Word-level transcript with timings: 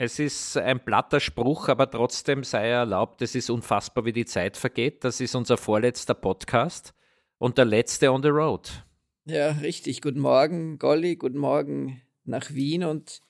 Es 0.00 0.20
ist 0.20 0.56
ein 0.56 0.78
platter 0.78 1.18
Spruch, 1.18 1.66
aber 1.66 1.90
trotzdem 1.90 2.44
sei 2.44 2.68
erlaubt, 2.68 3.20
es 3.20 3.34
ist 3.34 3.50
unfassbar, 3.50 4.04
wie 4.04 4.12
die 4.12 4.26
Zeit 4.26 4.56
vergeht. 4.56 5.02
Das 5.02 5.20
ist 5.20 5.34
unser 5.34 5.56
vorletzter 5.56 6.14
Podcast 6.14 6.94
und 7.38 7.58
der 7.58 7.64
letzte 7.64 8.12
on 8.12 8.22
the 8.22 8.28
road. 8.28 8.84
Ja, 9.24 9.50
richtig. 9.50 10.00
Guten 10.00 10.20
Morgen, 10.20 10.78
Golli. 10.78 11.16
Guten 11.16 11.38
Morgen 11.38 12.00
nach 12.22 12.54
Wien. 12.54 12.84
Und 12.84 13.22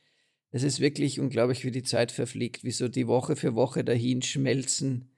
es 0.51 0.63
ist 0.63 0.79
wirklich 0.79 1.19
unglaublich, 1.19 1.65
wie 1.65 1.71
die 1.71 1.85
Zeit 1.85 2.13
verfliegt, 2.13 2.65
wie 2.65 2.71
so 2.71 2.89
die 2.89 3.07
Woche 3.07 3.35
für 3.35 3.55
Woche 3.55 3.83
dahin 3.83 4.21
schmelzen. 4.21 5.11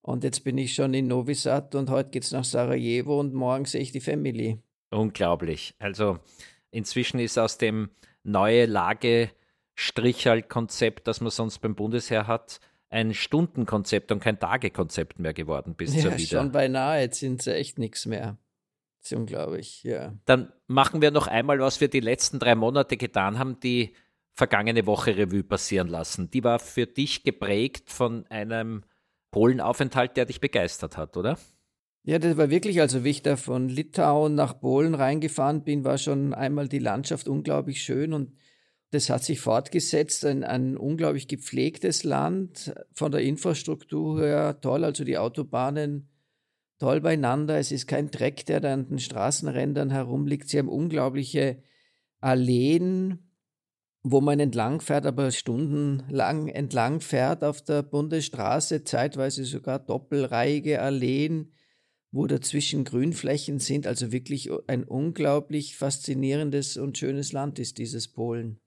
Und 0.00 0.22
jetzt 0.22 0.44
bin 0.44 0.56
ich 0.58 0.74
schon 0.74 0.94
in 0.94 1.08
Novi 1.08 1.34
Sad 1.34 1.74
und 1.74 1.90
heute 1.90 2.10
geht 2.10 2.22
es 2.22 2.30
nach 2.30 2.44
Sarajevo 2.44 3.18
und 3.18 3.34
morgen 3.34 3.64
sehe 3.64 3.80
ich 3.80 3.90
die 3.90 4.00
Family. 4.00 4.62
Unglaublich. 4.90 5.74
Also 5.80 6.20
inzwischen 6.70 7.18
ist 7.18 7.36
aus 7.36 7.58
dem 7.58 7.90
neue 8.22 8.66
Lage 8.66 9.32
Strichhaltkonzept, 9.74 11.06
das 11.06 11.20
man 11.20 11.30
sonst 11.30 11.58
beim 11.58 11.74
Bundesheer 11.74 12.26
hat, 12.26 12.60
ein 12.90 13.12
Stundenkonzept 13.12 14.12
und 14.12 14.20
kein 14.20 14.38
Tagekonzept 14.38 15.18
mehr 15.18 15.34
geworden 15.34 15.74
bis 15.74 15.94
ja, 15.94 16.02
zur 16.02 16.16
Wieder. 16.16 16.40
schon 16.40 16.52
beinahe, 16.52 17.00
jetzt 17.00 17.18
sind 17.18 17.42
sie 17.42 17.54
echt 17.54 17.78
nichts 17.78 18.06
mehr. 18.06 18.38
Das 19.00 19.10
ist 19.10 19.18
unglaublich, 19.18 19.82
ja. 19.82 20.14
Dann 20.24 20.52
machen 20.66 21.02
wir 21.02 21.10
noch 21.10 21.26
einmal, 21.26 21.58
was 21.58 21.80
wir 21.80 21.88
die 21.88 22.00
letzten 22.00 22.38
drei 22.38 22.54
Monate 22.54 22.96
getan 22.96 23.38
haben, 23.38 23.58
die 23.60 23.94
vergangene 24.32 24.86
Woche 24.86 25.16
Revue 25.16 25.42
passieren 25.42 25.88
lassen. 25.88 26.30
Die 26.30 26.44
war 26.44 26.58
für 26.58 26.86
dich 26.86 27.22
geprägt 27.22 27.90
von 27.90 28.26
einem 28.28 28.84
Polenaufenthalt, 29.30 30.16
der 30.16 30.26
dich 30.26 30.40
begeistert 30.40 30.96
hat, 30.96 31.16
oder? 31.16 31.36
Ja, 32.04 32.18
das 32.18 32.36
war 32.36 32.50
wirklich, 32.50 32.80
also 32.80 33.02
wie 33.02 33.10
ich 33.10 33.22
da 33.22 33.36
von 33.36 33.68
Litauen 33.68 34.34
nach 34.34 34.60
Polen 34.60 34.94
reingefahren 34.94 35.64
bin, 35.64 35.84
war 35.84 35.98
schon 35.98 36.34
einmal 36.34 36.68
die 36.68 36.78
Landschaft 36.78 37.28
unglaublich 37.28 37.82
schön 37.82 38.12
und 38.12 38.32
das 38.94 39.10
hat 39.10 39.24
sich 39.24 39.40
fortgesetzt, 39.40 40.24
ein, 40.24 40.44
ein 40.44 40.76
unglaublich 40.76 41.26
gepflegtes 41.26 42.04
Land, 42.04 42.74
von 42.92 43.10
der 43.10 43.22
Infrastruktur 43.22 44.20
her 44.20 44.60
toll, 44.60 44.84
also 44.84 45.04
die 45.04 45.18
Autobahnen 45.18 46.08
toll 46.78 47.00
beieinander. 47.00 47.58
Es 47.58 47.72
ist 47.72 47.86
kein 47.88 48.10
Dreck, 48.10 48.46
der 48.46 48.60
da 48.60 48.72
an 48.72 48.88
den 48.88 49.00
Straßenrändern 49.00 49.90
herumliegt. 49.90 50.48
Sie 50.48 50.58
haben 50.58 50.68
unglaubliche 50.68 51.62
Alleen, 52.20 53.30
wo 54.02 54.20
man 54.20 54.38
entlang 54.38 54.80
fährt, 54.80 55.06
aber 55.06 55.30
stundenlang 55.30 56.48
entlang 56.48 57.00
fährt 57.00 57.42
auf 57.42 57.60
der 57.62 57.82
Bundesstraße, 57.82 58.84
zeitweise 58.84 59.44
sogar 59.44 59.78
doppelreihige 59.78 60.80
Alleen, 60.80 61.52
wo 62.12 62.26
dazwischen 62.26 62.84
Grünflächen 62.84 63.58
sind. 63.58 63.86
Also 63.86 64.12
wirklich 64.12 64.50
ein 64.68 64.84
unglaublich 64.84 65.76
faszinierendes 65.76 66.76
und 66.76 66.96
schönes 66.96 67.32
Land 67.32 67.58
ist 67.58 67.78
dieses 67.78 68.08
Polen 68.08 68.60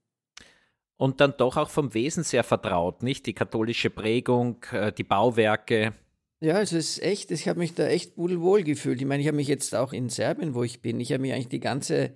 und 0.98 1.20
dann 1.20 1.34
doch 1.38 1.56
auch 1.56 1.70
vom 1.70 1.94
Wesen 1.94 2.24
sehr 2.24 2.44
vertraut, 2.44 3.02
nicht? 3.02 3.24
Die 3.26 3.32
katholische 3.32 3.88
Prägung, 3.88 4.62
äh, 4.72 4.92
die 4.92 5.04
Bauwerke. 5.04 5.94
Ja, 6.40 6.60
es 6.60 6.72
ist 6.72 7.02
echt, 7.02 7.30
ich 7.30 7.48
habe 7.48 7.60
mich 7.60 7.74
da 7.74 7.86
echt 7.86 8.16
pudelwohl 8.16 8.62
gefühlt. 8.64 9.00
Ich 9.00 9.06
meine, 9.06 9.22
ich 9.22 9.28
habe 9.28 9.36
mich 9.36 9.48
jetzt 9.48 9.74
auch 9.74 9.92
in 9.92 10.08
Serbien, 10.08 10.54
wo 10.54 10.62
ich 10.62 10.82
bin, 10.82 11.00
ich 11.00 11.12
habe 11.12 11.22
mich 11.22 11.32
eigentlich 11.32 11.48
die 11.48 11.60
ganze, 11.60 12.14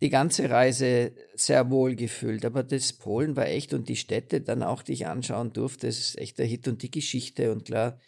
die 0.00 0.08
ganze 0.08 0.48
Reise 0.50 1.12
sehr 1.34 1.70
wohl 1.70 1.96
gefühlt. 1.96 2.44
Aber 2.44 2.62
das 2.62 2.92
Polen 2.92 3.36
war 3.36 3.46
echt 3.46 3.74
und 3.74 3.88
die 3.88 3.96
Städte 3.96 4.40
dann 4.40 4.62
auch, 4.62 4.82
die 4.82 4.92
ich 4.92 5.06
anschauen 5.06 5.52
durfte, 5.52 5.88
das 5.88 5.98
ist 5.98 6.18
echt 6.18 6.38
der 6.38 6.46
Hit 6.46 6.68
und 6.68 6.82
die 6.82 6.90
Geschichte 6.90 7.52
und 7.52 7.64
klar, 7.64 7.98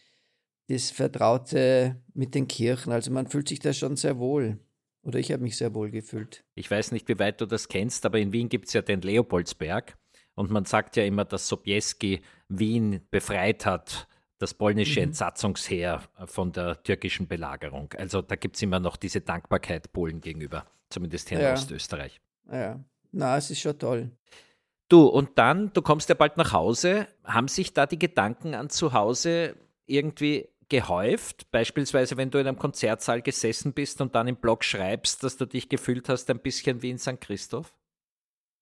das 0.69 0.91
Vertraute 0.91 2.03
mit 2.15 2.35
den 2.35 2.47
Kirchen. 2.47 2.93
Also 2.93 3.11
man 3.11 3.27
fühlt 3.27 3.49
sich 3.49 3.59
da 3.59 3.73
schon 3.73 3.97
sehr 3.97 4.19
wohl. 4.19 4.59
Oder 5.03 5.19
ich 5.19 5.33
habe 5.33 5.43
mich 5.43 5.57
sehr 5.57 5.75
wohl 5.75 5.91
gefühlt. 5.91 6.45
Ich 6.55 6.71
weiß 6.71 6.93
nicht, 6.93 7.09
wie 7.09 7.19
weit 7.19 7.41
du 7.41 7.47
das 7.47 7.69
kennst, 7.69 8.05
aber 8.05 8.19
in 8.19 8.33
Wien 8.33 8.49
gibt 8.49 8.67
es 8.67 8.75
ja 8.75 8.83
den 8.83 9.01
Leopoldsberg. 9.01 9.97
Und 10.35 10.51
man 10.51 10.65
sagt 10.65 10.97
ja 10.97 11.05
immer, 11.05 11.25
dass 11.25 11.49
Sobieski 11.49 12.21
Wien 12.49 13.01
befreit 13.11 13.67
hat, 13.67 14.07
das 14.39 14.55
polnische 14.55 15.01
mhm. 15.01 15.09
Entsatzungsheer 15.09 16.03
von 16.27 16.53
der 16.53 16.83
türkischen 16.83 17.27
Belagerung. 17.27 17.93
Also 17.99 18.23
da 18.23 18.37
gibt 18.37 18.57
es 18.57 18.63
immer 18.63 18.79
noch 18.79 18.97
diese 18.97 19.21
Dankbarkeit 19.21 19.93
Polen 19.93 20.21
gegenüber, 20.21 20.67
zumindest 20.91 21.29
hier 21.29 21.41
in 21.41 21.53
Ostösterreich. 21.55 22.21
Ja, 22.51 22.79
na, 23.11 23.37
es 23.37 23.51
ist 23.51 23.61
schon 23.61 23.79
toll. 23.79 24.11
Du, 24.89 25.07
und 25.07 25.37
dann, 25.37 25.73
du 25.73 25.83
kommst 25.83 26.09
ja 26.09 26.15
bald 26.15 26.37
nach 26.37 26.53
Hause. 26.53 27.09
Haben 27.25 27.49
sich 27.49 27.75
da 27.75 27.87
die 27.87 27.99
Gedanken 27.99 28.55
an 28.55 28.71
zu 28.71 28.93
Hause 28.93 29.57
irgendwie 29.87 30.49
gehäuft? 30.69 31.51
Beispielsweise, 31.51 32.17
wenn 32.17 32.31
du 32.31 32.39
in 32.39 32.47
einem 32.47 32.59
Konzertsaal 32.59 33.23
gesessen 33.23 33.73
bist 33.73 34.01
und 34.01 34.15
dann 34.15 34.29
im 34.29 34.37
Blog 34.37 34.65
schreibst, 34.65 35.23
dass 35.23 35.37
du 35.37 35.47
dich 35.47 35.69
gefühlt 35.69 36.09
hast, 36.09 36.31
ein 36.31 36.41
bisschen 36.41 36.83
wie 36.83 36.91
in 36.91 36.99
St. 36.99 37.21
Christoph? 37.21 37.75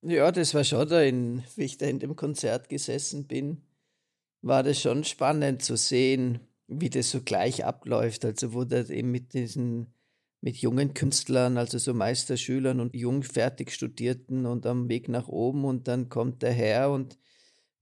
Ja, 0.03 0.31
das 0.31 0.55
war 0.55 0.65
schon 0.65 0.89
da, 0.89 1.03
in, 1.03 1.43
wie 1.57 1.65
ich 1.65 1.79
da 1.79 1.87
in 1.87 1.99
dem 1.99 2.17
Konzert 2.17 2.69
gesessen 2.69 3.27
bin, 3.27 3.63
war 4.43 4.63
das 4.63 4.81
schon 4.81 5.05
spannend 5.05 5.63
zu 5.63 5.77
sehen, 5.77 6.41
wie 6.69 6.91
das 6.91 7.11
so 7.11 7.23
gleich 7.23 7.65
abläuft. 7.65 8.25
Also, 8.25 8.53
wo 8.53 8.65
da 8.65 8.85
eben 8.85 9.11
mit 9.11 9.35
diesen, 9.35 9.95
mit 10.41 10.57
jungen 10.59 10.95
Künstlern, 10.95 11.59
also 11.59 11.79
so 11.79 11.95
Meisterschülern 11.95 12.81
und 12.81 12.95
jung 12.95 13.23
fertig 13.23 13.73
Studierten 13.73 14.47
und 14.47 14.67
am 14.67 14.89
Weg 14.89 15.09
nach 15.09 15.29
oben 15.29 15.65
und 15.65 15.89
dann 15.89 16.09
kommt 16.09 16.43
der 16.43 16.53
Herr 16.53 16.91
und 16.91 17.19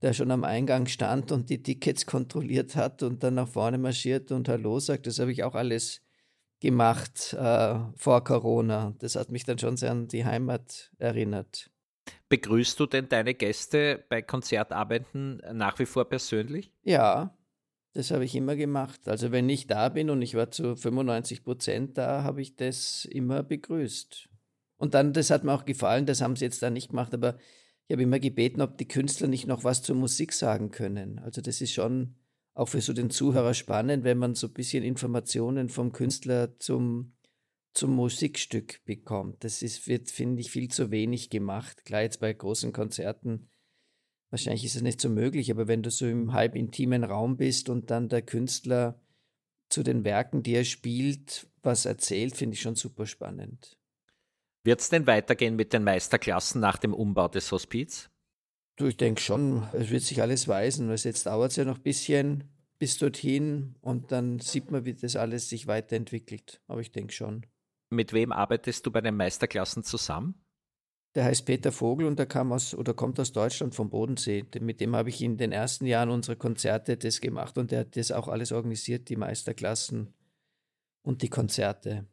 der 0.05 0.13
schon 0.13 0.31
am 0.31 0.45
Eingang 0.45 0.87
stand 0.87 1.33
und 1.33 1.49
die 1.49 1.63
Tickets 1.63 2.05
kontrolliert 2.05 2.77
hat 2.77 3.03
und 3.03 3.23
dann 3.23 3.35
nach 3.35 3.49
vorne 3.49 3.79
marschiert 3.79 4.31
und 4.33 4.51
Hallo 4.51 4.79
sagt. 4.79 5.07
Das 5.07 5.19
habe 5.19 5.33
ich 5.33 5.43
auch 5.45 5.55
alles 5.55 6.03
gemacht 6.61 7.33
äh, 7.33 7.79
vor 7.97 8.23
Corona. 8.23 8.95
Das 8.99 9.17
hat 9.17 9.31
mich 9.31 9.45
dann 9.45 9.59
schon 9.59 9.79
sehr 9.79 9.93
an 9.93 10.07
die 10.07 10.27
Heimat 10.27 10.91
erinnert. 10.99 11.71
Begrüßt 12.29 12.79
du 12.79 12.85
denn 12.85 13.09
deine 13.09 13.33
Gäste 13.33 14.05
bei 14.11 14.21
Konzertabenden 14.21 15.41
nach 15.55 15.79
wie 15.79 15.87
vor 15.87 16.05
persönlich? 16.05 16.71
Ja, 16.83 17.35
das 17.95 18.11
habe 18.11 18.27
ich 18.27 18.35
immer 18.35 18.57
gemacht. 18.57 19.09
Also 19.09 19.33
wenn 19.33 19.49
ich 19.49 19.67
da 19.67 19.89
bin 19.89 20.11
und 20.11 20.21
ich 20.21 20.35
war 20.35 20.51
zu 20.51 20.77
95 20.77 21.45
Prozent 21.45 21.97
da, 21.97 22.25
habe 22.25 22.43
ich 22.43 22.57
das 22.57 23.07
immer 23.07 23.43
begrüßt. 23.43 24.29
Und 24.77 24.93
dann, 24.93 25.15
das 25.15 25.31
hat 25.31 25.45
mir 25.45 25.53
auch 25.55 25.65
gefallen, 25.65 26.05
das 26.05 26.21
haben 26.21 26.37
sie 26.37 26.45
jetzt 26.45 26.63
da 26.63 26.69
nicht 26.69 26.91
gemacht, 26.91 27.15
aber 27.15 27.39
ich 27.87 27.93
habe 27.93 28.03
immer 28.03 28.19
gebeten, 28.19 28.61
ob 28.61 28.79
die 28.79 28.89
Künstler 28.89 29.29
nicht 29.29 29.47
noch 29.47 29.65
was 29.65 29.83
zur 29.83 29.97
Musik 29.97 30.33
sagen 30.33 30.71
können. 30.71 31.19
Also 31.19 31.41
das 31.41 31.61
ist 31.61 31.73
schon 31.73 32.15
auch 32.55 32.69
für 32.69 32.81
so 32.81 32.93
den 32.93 33.11
Zuhörer 33.11 33.53
spannend, 33.53 34.05
wenn 34.05 34.19
man 34.19 34.35
so 34.35 34.47
ein 34.47 34.53
bisschen 34.53 34.85
Informationen 34.85 35.69
vom 35.69 35.93
Künstler 35.93 36.59
zum, 36.61 37.15
zum 37.75 37.95
Musikstück 37.95 38.83
bekommt. 38.85 39.45
Das 39.45 39.61
ist, 39.61 39.87
wird, 39.87 40.11
finde 40.11 40.41
ich, 40.41 40.51
viel 40.51 40.69
zu 40.69 40.91
wenig 40.91 41.31
gemacht. 41.31 41.85
Klar, 41.85 42.03
jetzt 42.03 42.21
bei 42.21 42.33
großen 42.33 42.73
Konzerten, 42.73 43.49
wahrscheinlich 44.31 44.65
ist 44.65 44.77
es 44.77 44.83
nicht 44.83 45.01
so 45.01 45.11
möglich, 45.11 45.51
aber 45.51 45.69
wenn 45.69 45.83
du 45.83 45.91
so 45.91 46.07
im 46.07 46.33
halb 46.33 46.55
intimen 46.55 47.05
Raum 47.05 47.37
bist 47.37 47.69
und 47.69 47.91
dann 47.91 48.09
der 48.09 48.23
Künstler 48.23 49.01
zu 49.69 49.83
den 49.83 50.05
Werken, 50.05 50.43
die 50.43 50.55
er 50.55 50.65
spielt, 50.65 51.49
was 51.63 51.85
erzählt, 51.85 52.37
finde 52.37 52.55
ich 52.55 52.63
schon 52.63 52.77
super 52.77 53.07
spannend. 53.07 53.77
Wird 54.65 54.81
es 54.81 54.89
denn 54.89 55.07
weitergehen 55.07 55.57
mit 55.57 55.75
den 55.75 55.85
Meisterklassen 55.85 56.59
nach 56.61 56.79
dem 56.79 56.95
Umbau 56.95 57.29
des 57.29 57.53
Hospiz? 57.53 58.09
Du, 58.77 58.87
ich 58.87 58.97
denke 58.97 59.21
schon, 59.21 59.69
es 59.75 59.91
wird 59.91 60.03
sich 60.03 60.23
alles 60.23 60.49
weisen. 60.49 60.89
weil 60.89 60.97
jetzt 60.97 61.27
dauert 61.27 61.51
es 61.51 61.57
ja 61.57 61.65
noch 61.65 61.77
ein 61.77 61.83
bisschen 61.83 62.45
bis 62.79 62.97
dorthin 62.99 63.77
und 63.83 64.11
dann 64.11 64.41
sieht 64.41 64.71
man, 64.71 64.85
wie 64.85 64.95
das 64.95 65.17
alles 65.17 65.51
sich 65.51 65.67
weiterentwickelt. 65.67 66.63
Aber 66.67 66.81
ich 66.81 66.91
denke 66.91 67.13
schon. 67.13 67.47
Mit 67.91 68.13
wem 68.15 68.33
arbeitest 68.33 68.85
du 68.87 68.91
bei 68.91 69.03
den 69.03 69.17
Meisterklassen 69.17 69.85
zusammen? 69.85 70.43
Der 71.15 71.25
heißt 71.25 71.47
Peter 71.47 71.71
Vogel 71.71 72.07
und 72.07 72.19
der 72.19 72.27
kam 72.27 72.51
aus 72.51 72.75
oder 72.75 72.95
kommt 72.95 73.21
aus 73.21 73.33
Deutschland 73.33 73.75
vom 73.75 73.91
Bodensee. 73.91 74.45
Mit 74.61 74.81
dem 74.81 74.97
habe 74.97 75.11
ich 75.11 75.23
in 75.23 75.37
den 75.37 75.53
ersten 75.53 75.87
Jahren 75.87 76.11
unserer 76.11 76.37
Konzerte 76.37 76.97
das 76.97 77.21
gemacht 77.21 77.57
und 77.59 77.71
der 77.71 77.81
hat 77.81 77.97
das 77.97 78.11
auch 78.11 78.27
alles 78.27 78.51
organisiert, 78.51 79.09
die 79.11 79.17
Meisterklassen 79.17 80.13
und 81.03 81.23
die 81.23 81.29
Konzerte. 81.29 82.09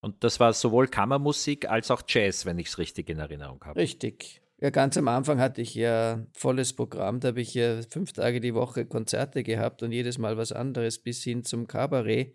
Und 0.00 0.22
das 0.22 0.38
war 0.38 0.52
sowohl 0.52 0.88
Kammermusik 0.88 1.68
als 1.68 1.90
auch 1.90 2.02
Jazz, 2.06 2.46
wenn 2.46 2.58
ich 2.58 2.68
es 2.68 2.78
richtig 2.78 3.10
in 3.10 3.18
Erinnerung 3.18 3.62
habe. 3.64 3.80
Richtig. 3.80 4.40
Ja, 4.60 4.70
ganz 4.70 4.96
am 4.96 5.06
Anfang 5.06 5.40
hatte 5.40 5.62
ich 5.62 5.74
ja 5.74 6.26
volles 6.32 6.72
Programm. 6.72 7.20
Da 7.20 7.28
habe 7.28 7.40
ich 7.40 7.54
ja 7.54 7.80
fünf 7.82 8.12
Tage 8.12 8.40
die 8.40 8.54
Woche 8.54 8.86
Konzerte 8.86 9.44
gehabt 9.44 9.82
und 9.82 9.92
jedes 9.92 10.18
Mal 10.18 10.36
was 10.36 10.52
anderes 10.52 10.98
bis 10.98 11.22
hin 11.22 11.44
zum 11.44 11.66
Kabarett. 11.66 12.34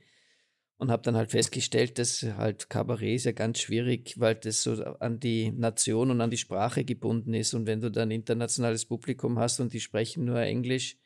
Und 0.78 0.90
habe 0.90 1.04
dann 1.04 1.16
halt 1.16 1.32
festgestellt, 1.32 2.00
dass 2.00 2.24
halt 2.24 2.70
Kabarett 2.70 3.16
ist 3.16 3.26
ja 3.26 3.32
ganz 3.32 3.60
schwierig, 3.60 4.16
weil 4.20 4.36
das 4.36 4.64
so 4.64 4.74
an 5.00 5.20
die 5.20 5.52
Nation 5.52 6.12
und 6.12 6.20
an 6.20 6.32
die 6.32 6.38
Sprache 6.38 6.84
gebunden 6.84 7.34
ist. 7.34 7.54
Und 7.54 7.68
wenn 7.68 7.80
du 7.80 7.90
dann 7.90 8.12
internationales 8.12 8.86
Publikum 8.86 9.40
hast 9.40 9.60
und 9.60 9.72
die 9.72 9.80
sprechen 9.80 10.26
nur 10.26 10.40
Englisch 10.40 10.98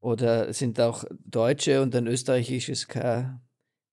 oder 0.00 0.52
sind 0.52 0.80
auch 0.80 1.04
Deutsche 1.24 1.80
und 1.80 1.94
ein 1.94 2.06
österreichisches 2.06 2.88
K, 2.88 3.40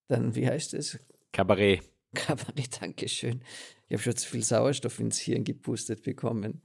dann 0.07 0.35
wie 0.35 0.47
heißt 0.47 0.73
es? 0.73 0.99
Kabarett. 1.35 1.81
Kabarett, 2.13 2.81
Dankeschön. 2.81 3.41
Ich 3.87 3.93
habe 3.93 4.03
schon 4.03 4.15
zu 4.15 4.29
viel 4.29 4.41
Sauerstoff 4.41 5.01
ins 5.01 5.19
Hirn 5.19 5.43
gepustet 5.43 6.01
bekommen. 6.03 6.61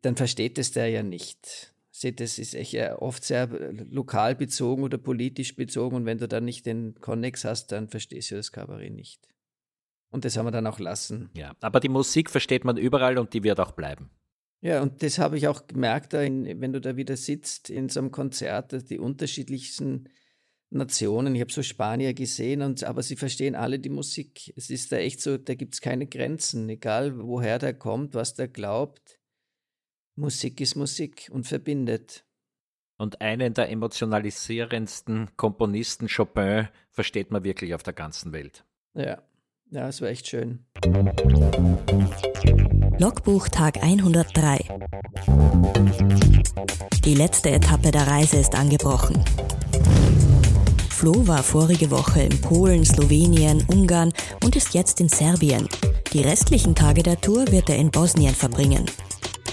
Dann 0.00 0.16
versteht 0.16 0.56
es 0.56 0.72
der 0.72 0.88
ja 0.88 1.02
nicht. 1.02 1.74
Seht, 1.90 2.20
das 2.20 2.38
ist 2.38 2.54
echt 2.54 2.74
oft 3.00 3.22
sehr 3.22 3.48
lokal 3.90 4.34
bezogen 4.34 4.82
oder 4.82 4.96
politisch 4.96 5.56
bezogen 5.56 5.96
und 5.96 6.06
wenn 6.06 6.16
du 6.16 6.26
dann 6.26 6.46
nicht 6.46 6.64
den 6.64 6.94
Konnex 7.02 7.44
hast, 7.44 7.70
dann 7.70 7.88
verstehst 7.88 8.30
du 8.30 8.36
das 8.36 8.50
Kabarett 8.50 8.94
nicht. 8.94 9.28
Und 10.10 10.24
das 10.24 10.38
haben 10.38 10.46
wir 10.46 10.52
dann 10.52 10.66
auch 10.66 10.78
lassen. 10.78 11.28
Ja, 11.36 11.54
aber 11.60 11.78
die 11.78 11.90
Musik 11.90 12.30
versteht 12.30 12.64
man 12.64 12.78
überall 12.78 13.18
und 13.18 13.34
die 13.34 13.42
wird 13.42 13.60
auch 13.60 13.72
bleiben. 13.72 14.08
Ja, 14.62 14.80
und 14.80 15.02
das 15.02 15.18
habe 15.18 15.36
ich 15.36 15.48
auch 15.48 15.66
gemerkt, 15.66 16.14
wenn 16.14 16.72
du 16.72 16.80
da 16.80 16.96
wieder 16.96 17.18
sitzt 17.18 17.68
in 17.68 17.90
so 17.90 18.00
einem 18.00 18.10
Konzert, 18.10 18.88
die 18.88 18.98
unterschiedlichsten 18.98 20.08
Nationen. 20.70 21.34
Ich 21.34 21.40
habe 21.40 21.52
so 21.52 21.62
Spanier 21.62 22.14
gesehen, 22.14 22.62
und, 22.62 22.84
aber 22.84 23.02
sie 23.02 23.16
verstehen 23.16 23.54
alle 23.54 23.78
die 23.78 23.88
Musik. 23.88 24.52
Es 24.56 24.70
ist 24.70 24.92
da 24.92 24.96
echt 24.96 25.20
so, 25.20 25.38
da 25.38 25.54
gibt 25.54 25.74
es 25.74 25.80
keine 25.80 26.06
Grenzen, 26.06 26.68
egal 26.68 27.18
woher 27.18 27.58
der 27.58 27.74
kommt, 27.74 28.14
was 28.14 28.34
der 28.34 28.48
glaubt. 28.48 29.18
Musik 30.16 30.60
ist 30.60 30.74
Musik 30.74 31.28
und 31.32 31.46
verbindet. 31.46 32.24
Und 32.98 33.20
einen 33.20 33.54
der 33.54 33.70
emotionalisierendsten 33.70 35.36
Komponisten, 35.36 36.08
Chopin, 36.08 36.68
versteht 36.90 37.30
man 37.30 37.44
wirklich 37.44 37.74
auf 37.74 37.84
der 37.84 37.92
ganzen 37.92 38.32
Welt. 38.32 38.64
Ja, 38.94 39.22
ja, 39.70 39.88
es 39.88 40.00
war 40.00 40.08
echt 40.08 40.26
schön. 40.26 40.64
Logbuch 42.98 43.48
Tag 43.48 43.82
103. 43.82 44.58
Die 47.04 47.14
letzte 47.14 47.50
Etappe 47.50 47.92
der 47.92 48.08
Reise 48.08 48.38
ist 48.38 48.54
angebrochen. 48.56 49.22
Flo 50.98 51.28
war 51.28 51.44
vorige 51.44 51.92
Woche 51.92 52.22
in 52.22 52.40
Polen, 52.40 52.84
Slowenien, 52.84 53.64
Ungarn 53.68 54.12
und 54.42 54.56
ist 54.56 54.74
jetzt 54.74 55.00
in 55.00 55.08
Serbien. 55.08 55.68
Die 56.12 56.22
restlichen 56.22 56.74
Tage 56.74 57.04
der 57.04 57.20
Tour 57.20 57.46
wird 57.52 57.70
er 57.70 57.76
in 57.76 57.92
Bosnien 57.92 58.34
verbringen. 58.34 58.84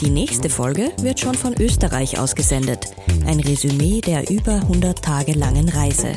Die 0.01 0.09
nächste 0.09 0.49
Folge 0.49 0.91
wird 1.01 1.19
schon 1.19 1.35
von 1.35 1.53
Österreich 1.53 2.17
ausgesendet. 2.17 2.87
Ein 3.27 3.39
Resümee 3.41 4.01
der 4.01 4.27
über 4.31 4.53
100 4.53 5.03
Tage 5.03 5.33
langen 5.33 5.69
Reise. 5.69 6.13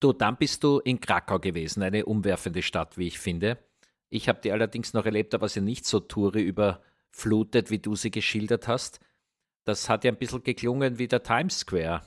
Du, 0.00 0.12
dann 0.12 0.36
bist 0.36 0.62
du 0.64 0.80
in 0.80 1.00
Krakau 1.00 1.38
gewesen, 1.38 1.82
eine 1.82 2.04
umwerfende 2.04 2.60
Stadt, 2.60 2.98
wie 2.98 3.06
ich 3.06 3.18
finde. 3.18 3.56
Ich 4.10 4.28
habe 4.28 4.40
die 4.44 4.52
allerdings 4.52 4.92
noch 4.92 5.06
erlebt, 5.06 5.32
aber 5.34 5.48
sie 5.48 5.62
nicht 5.62 5.86
so 5.86 6.00
Touri 6.00 6.42
über 6.42 6.82
flutet, 7.10 7.70
wie 7.70 7.78
du 7.78 7.96
sie 7.96 8.10
geschildert 8.10 8.68
hast. 8.68 9.00
Das 9.64 9.88
hat 9.88 10.04
ja 10.04 10.12
ein 10.12 10.18
bisschen 10.18 10.42
geklungen 10.42 10.98
wie 10.98 11.08
der 11.08 11.22
Times 11.22 11.60
Square. 11.60 12.02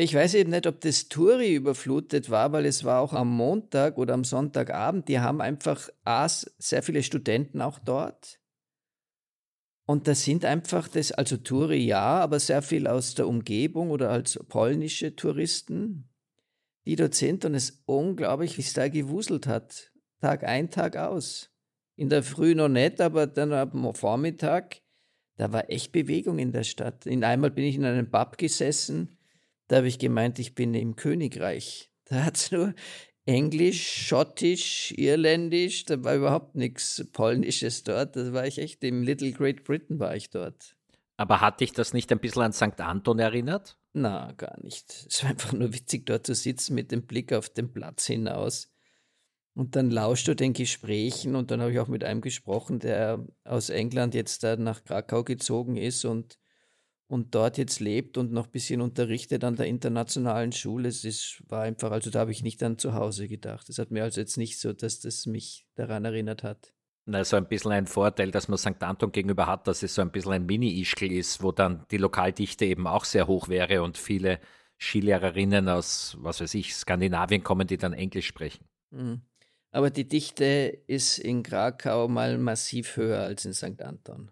Ich 0.00 0.14
weiß 0.14 0.34
eben 0.34 0.50
nicht, 0.50 0.68
ob 0.68 0.80
das 0.80 1.08
Touri 1.08 1.54
überflutet 1.54 2.30
war, 2.30 2.52
weil 2.52 2.66
es 2.66 2.84
war 2.84 3.00
auch 3.00 3.12
am 3.12 3.34
Montag 3.34 3.98
oder 3.98 4.14
am 4.14 4.22
Sonntagabend. 4.22 5.08
Die 5.08 5.18
haben 5.18 5.40
einfach 5.40 5.88
sehr 6.58 6.84
viele 6.84 7.02
Studenten 7.02 7.60
auch 7.60 7.80
dort. 7.80 8.38
Und 9.86 10.06
das 10.06 10.22
sind 10.22 10.44
einfach 10.44 10.86
das, 10.86 11.10
also 11.12 11.36
Touri 11.38 11.78
ja, 11.78 12.20
aber 12.20 12.38
sehr 12.38 12.62
viel 12.62 12.86
aus 12.86 13.14
der 13.14 13.26
Umgebung 13.26 13.90
oder 13.90 14.10
als 14.10 14.38
polnische 14.48 15.16
Touristen, 15.16 16.08
die 16.84 16.94
dort 16.94 17.14
sind. 17.14 17.44
Und 17.44 17.54
es 17.54 17.82
unglaublich, 17.86 18.56
wie 18.56 18.62
es 18.62 18.74
da 18.74 18.88
gewuselt 18.88 19.48
hat. 19.48 19.90
Tag 20.20 20.44
ein, 20.44 20.70
Tag 20.70 20.96
aus. 20.96 21.50
In 21.98 22.10
der 22.10 22.22
Früh 22.22 22.54
noch 22.54 22.68
nicht, 22.68 23.00
aber 23.00 23.26
dann 23.26 23.52
am 23.52 23.92
Vormittag, 23.92 24.82
da 25.34 25.52
war 25.52 25.68
echt 25.68 25.90
Bewegung 25.90 26.38
in 26.38 26.52
der 26.52 26.62
Stadt. 26.62 27.06
In 27.06 27.24
einmal 27.24 27.50
bin 27.50 27.64
ich 27.64 27.74
in 27.74 27.84
einem 27.84 28.08
Pub 28.08 28.38
gesessen, 28.38 29.18
da 29.66 29.78
habe 29.78 29.88
ich 29.88 29.98
gemeint, 29.98 30.38
ich 30.38 30.54
bin 30.54 30.74
im 30.74 30.94
Königreich. 30.94 31.90
Da 32.04 32.24
hat 32.24 32.36
es 32.36 32.52
nur 32.52 32.72
Englisch, 33.26 34.06
Schottisch, 34.06 34.94
Irländisch, 34.96 35.86
da 35.86 36.04
war 36.04 36.14
überhaupt 36.14 36.54
nichts 36.54 37.04
Polnisches 37.12 37.82
dort. 37.82 38.14
Da 38.14 38.32
war 38.32 38.46
ich 38.46 38.58
echt 38.58 38.84
im 38.84 39.02
Little 39.02 39.32
Great 39.32 39.64
Britain 39.64 39.98
war 39.98 40.14
ich 40.14 40.30
dort. 40.30 40.76
Aber 41.16 41.40
hat 41.40 41.60
dich 41.60 41.72
das 41.72 41.92
nicht 41.94 42.12
ein 42.12 42.20
bisschen 42.20 42.42
an 42.42 42.52
St. 42.52 42.80
Anton 42.80 43.18
erinnert? 43.18 43.76
Na, 43.92 44.30
gar 44.36 44.62
nicht. 44.62 45.06
Es 45.08 45.24
war 45.24 45.30
einfach 45.30 45.52
nur 45.52 45.74
witzig, 45.74 46.06
dort 46.06 46.24
zu 46.24 46.36
sitzen 46.36 46.76
mit 46.76 46.92
dem 46.92 47.08
Blick 47.08 47.32
auf 47.32 47.48
den 47.48 47.72
Platz 47.72 48.06
hinaus. 48.06 48.70
Und 49.54 49.74
dann 49.74 49.90
lauscht 49.90 50.28
du 50.28 50.36
den 50.36 50.52
Gesprächen 50.52 51.34
und 51.34 51.50
dann 51.50 51.60
habe 51.60 51.72
ich 51.72 51.80
auch 51.80 51.88
mit 51.88 52.04
einem 52.04 52.20
gesprochen, 52.20 52.78
der 52.78 53.26
aus 53.44 53.70
England 53.70 54.14
jetzt 54.14 54.44
da 54.44 54.56
nach 54.56 54.84
Krakau 54.84 55.24
gezogen 55.24 55.76
ist 55.76 56.04
und, 56.04 56.38
und 57.08 57.34
dort 57.34 57.58
jetzt 57.58 57.80
lebt 57.80 58.18
und 58.18 58.32
noch 58.32 58.46
ein 58.46 58.52
bisschen 58.52 58.80
unterrichtet 58.80 59.42
an 59.42 59.56
der 59.56 59.66
internationalen 59.66 60.52
Schule. 60.52 60.88
Es 60.88 61.04
ist, 61.04 61.42
war 61.48 61.62
einfach, 61.62 61.90
also 61.90 62.10
da 62.10 62.20
habe 62.20 62.30
ich 62.30 62.44
nicht 62.44 62.62
an 62.62 62.78
zu 62.78 62.94
Hause 62.94 63.26
gedacht. 63.26 63.68
Das 63.68 63.78
hat 63.78 63.90
mir 63.90 64.04
also 64.04 64.20
jetzt 64.20 64.36
nicht 64.36 64.60
so, 64.60 64.72
dass 64.72 65.00
das 65.00 65.26
mich 65.26 65.66
daran 65.74 66.04
erinnert 66.04 66.44
hat. 66.44 66.72
Na, 67.10 67.24
so 67.24 67.36
ein 67.36 67.48
bisschen 67.48 67.72
ein 67.72 67.86
Vorteil, 67.86 68.30
dass 68.30 68.48
man 68.48 68.58
St. 68.58 68.82
Anton 68.82 69.10
gegenüber 69.10 69.46
hat, 69.46 69.66
dass 69.66 69.82
es 69.82 69.94
so 69.94 70.02
ein 70.02 70.12
bisschen 70.12 70.32
ein 70.32 70.44
Mini-Ischgl 70.44 71.10
ist, 71.10 71.42
wo 71.42 71.52
dann 71.52 71.86
die 71.90 71.96
Lokaldichte 71.96 72.66
eben 72.66 72.86
auch 72.86 73.06
sehr 73.06 73.26
hoch 73.26 73.48
wäre 73.48 73.82
und 73.82 73.96
viele 73.96 74.40
Skilehrerinnen 74.78 75.70
aus, 75.70 76.18
was 76.20 76.42
weiß 76.42 76.52
ich, 76.52 76.74
Skandinavien 76.74 77.42
kommen, 77.42 77.66
die 77.66 77.78
dann 77.78 77.94
Englisch 77.94 78.26
sprechen. 78.26 78.68
Mhm. 78.90 79.22
Aber 79.70 79.90
die 79.90 80.08
Dichte 80.08 80.82
ist 80.86 81.18
in 81.18 81.42
Krakau 81.42 82.08
mal 82.08 82.38
massiv 82.38 82.96
höher 82.96 83.20
als 83.20 83.44
in 83.44 83.52
St. 83.52 83.82
Anton. 83.82 84.30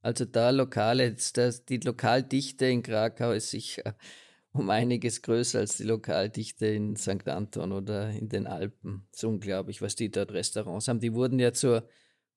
Also 0.00 0.24
da 0.24 0.50
lokale, 0.50 1.14
das, 1.14 1.64
die 1.64 1.76
Lokaldichte 1.76 2.66
in 2.66 2.82
Krakau 2.82 3.30
ist 3.30 3.50
sicher 3.50 3.96
um 4.52 4.68
einiges 4.68 5.22
größer 5.22 5.60
als 5.60 5.76
die 5.76 5.84
Lokaldichte 5.84 6.66
in 6.66 6.96
St. 6.96 7.28
Anton 7.28 7.72
oder 7.72 8.10
in 8.10 8.28
den 8.28 8.46
Alpen. 8.46 9.06
Es 9.12 9.18
ist 9.18 9.24
unglaublich, 9.24 9.80
was 9.80 9.94
die 9.94 10.10
dort 10.10 10.32
Restaurants 10.32 10.88
haben. 10.88 11.00
Die 11.00 11.14
wurden 11.14 11.38
ja 11.38 11.52
zur 11.52 11.88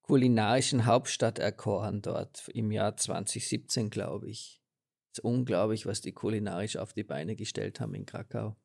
kulinarischen 0.04 0.86
Hauptstadt 0.86 1.40
erkoren 1.40 2.04
dort 2.04 2.48
im 2.50 2.72
Jahr 2.72 2.96
2017, 2.96 3.90
glaube 3.90 4.30
ich. 4.30 4.62
Es 5.12 5.20
ist 5.20 5.26
unglaublich, 5.26 5.88
was 5.88 6.02
die 6.02 6.12
kulinarisch 6.12 6.78
auf 6.78 6.94
die 6.94 7.04
Beine 7.04 7.36
gestellt 7.36 7.80
haben 7.80 7.96
in 7.96 8.06
Krakau. 8.06 8.56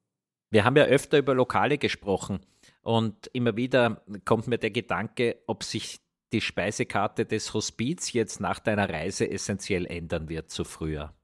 Wir 0.51 0.65
haben 0.65 0.77
ja 0.77 0.85
öfter 0.85 1.17
über 1.17 1.35
Lokale 1.35 1.79
gesprochen 1.79 2.41
und 2.91 3.31
immer 3.33 3.57
wieder 3.57 4.03
kommt 4.25 4.49
mir 4.49 4.59
der 4.59 4.73
Gedanke, 4.73 5.37
ob 5.47 5.63
sich 5.63 6.01
die 6.33 6.41
Speisekarte 6.41 7.25
des 7.25 7.55
Hospiz 7.55 8.13
jetzt 8.13 8.41
nach 8.41 8.59
deiner 8.59 8.91
Reise 8.91 9.31
essentiell 9.31 9.87
ändern 9.87 10.29
wird 10.29 10.51
zu 10.51 10.65
früher. 10.65 11.15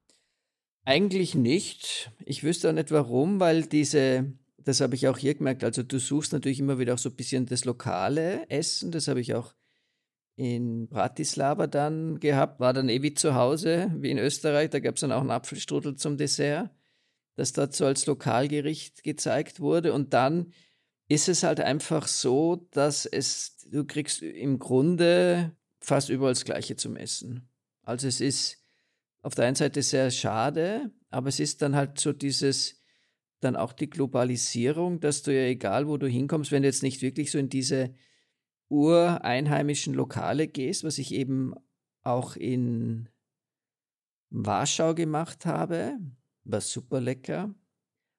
Eigentlich 0.85 1.35
nicht. 1.35 2.13
Ich 2.25 2.45
wüsste 2.45 2.69
auch 2.69 2.73
nicht 2.73 2.93
warum, 2.93 3.41
weil 3.41 3.65
diese, 3.65 4.33
das 4.59 4.81
habe 4.81 4.95
ich 4.95 5.09
auch 5.09 5.19
hier 5.19 5.35
gemerkt, 5.35 5.65
also 5.65 5.83
du 5.83 5.99
suchst 5.99 6.33
natürlich 6.33 6.61
immer 6.61 6.79
wieder 6.79 6.95
auch 6.95 6.99
so 6.99 7.09
ein 7.09 7.17
bisschen 7.17 7.47
das 7.47 7.65
lokale 7.65 8.49
Essen, 8.49 8.93
das 8.93 9.09
habe 9.09 9.21
ich 9.21 9.35
auch 9.35 9.53
in 10.37 10.87
Bratislava 10.87 11.67
dann 11.67 12.21
gehabt, 12.21 12.61
war 12.61 12.75
dann 12.75 12.89
eh 12.89 13.03
wie 13.03 13.15
zu 13.15 13.35
Hause, 13.35 13.93
wie 13.97 14.13
in 14.13 14.19
Österreich, 14.19 14.71
da 14.71 14.79
gab 14.79 14.95
es 14.95 15.01
dann 15.01 15.11
auch 15.11 15.21
einen 15.21 15.33
Apfelstrudel 15.33 15.97
zum 15.97 16.17
Dessert 16.17 16.71
das 17.37 17.53
dort 17.53 17.75
so 17.75 17.85
als 17.85 18.07
Lokalgericht 18.07 19.05
gezeigt 19.05 19.61
wurde. 19.61 19.93
Und 19.93 20.15
dann 20.15 20.53
ist 21.09 21.29
es 21.29 21.43
halt 21.43 21.61
einfach 21.61 22.09
so, 22.09 22.67
dass 22.73 23.07
es, 23.07 23.59
du 23.71 23.85
kriegst 23.85 24.23
im 24.23 24.59
Grunde 24.59 25.57
fast 25.81 26.09
überall 26.09 26.33
das 26.33 26.45
Gleiche 26.45 26.77
zum 26.77 26.97
Essen. 26.97 27.49
Also 27.83 28.09
es 28.09 28.21
ist 28.21 28.59
auf 29.23 29.35
der 29.35 29.47
einen 29.47 29.57
Seite 29.57 29.83
sehr 29.83 30.11
schade, 30.11 30.91
aber 31.11 31.29
es 31.29 31.41
ist 31.41 31.63
dann 31.63 31.77
halt 31.77 31.99
so 31.99 32.13
dieses, 32.13 32.83
dann 33.41 33.57
auch 33.57 33.73
die 33.73 33.91
Globalisierung, 33.91 35.01
dass 35.01 35.23
du 35.23 35.33
ja 35.33 35.47
egal, 35.47 35.87
wo 35.87 35.97
du 35.97 36.09
hinkommst, 36.09 36.51
wenn 36.51 36.63
du 36.63 36.69
jetzt 36.69 36.83
nicht 36.83 37.03
wirklich 37.03 37.31
so 37.31 37.39
in 37.39 37.49
diese 37.49 37.95
ureinheimischen 38.69 39.95
Lokale 39.95 40.49
gehst, 40.49 40.83
was 40.83 40.99
ich 40.99 41.15
eben 41.15 41.55
auch 42.03 42.37
in 42.37 43.09
Warschau 44.31 44.95
gemacht 44.95 45.47
habe, 45.47 45.99
war 46.45 46.61
super 46.61 47.01
lecker. 47.01 47.55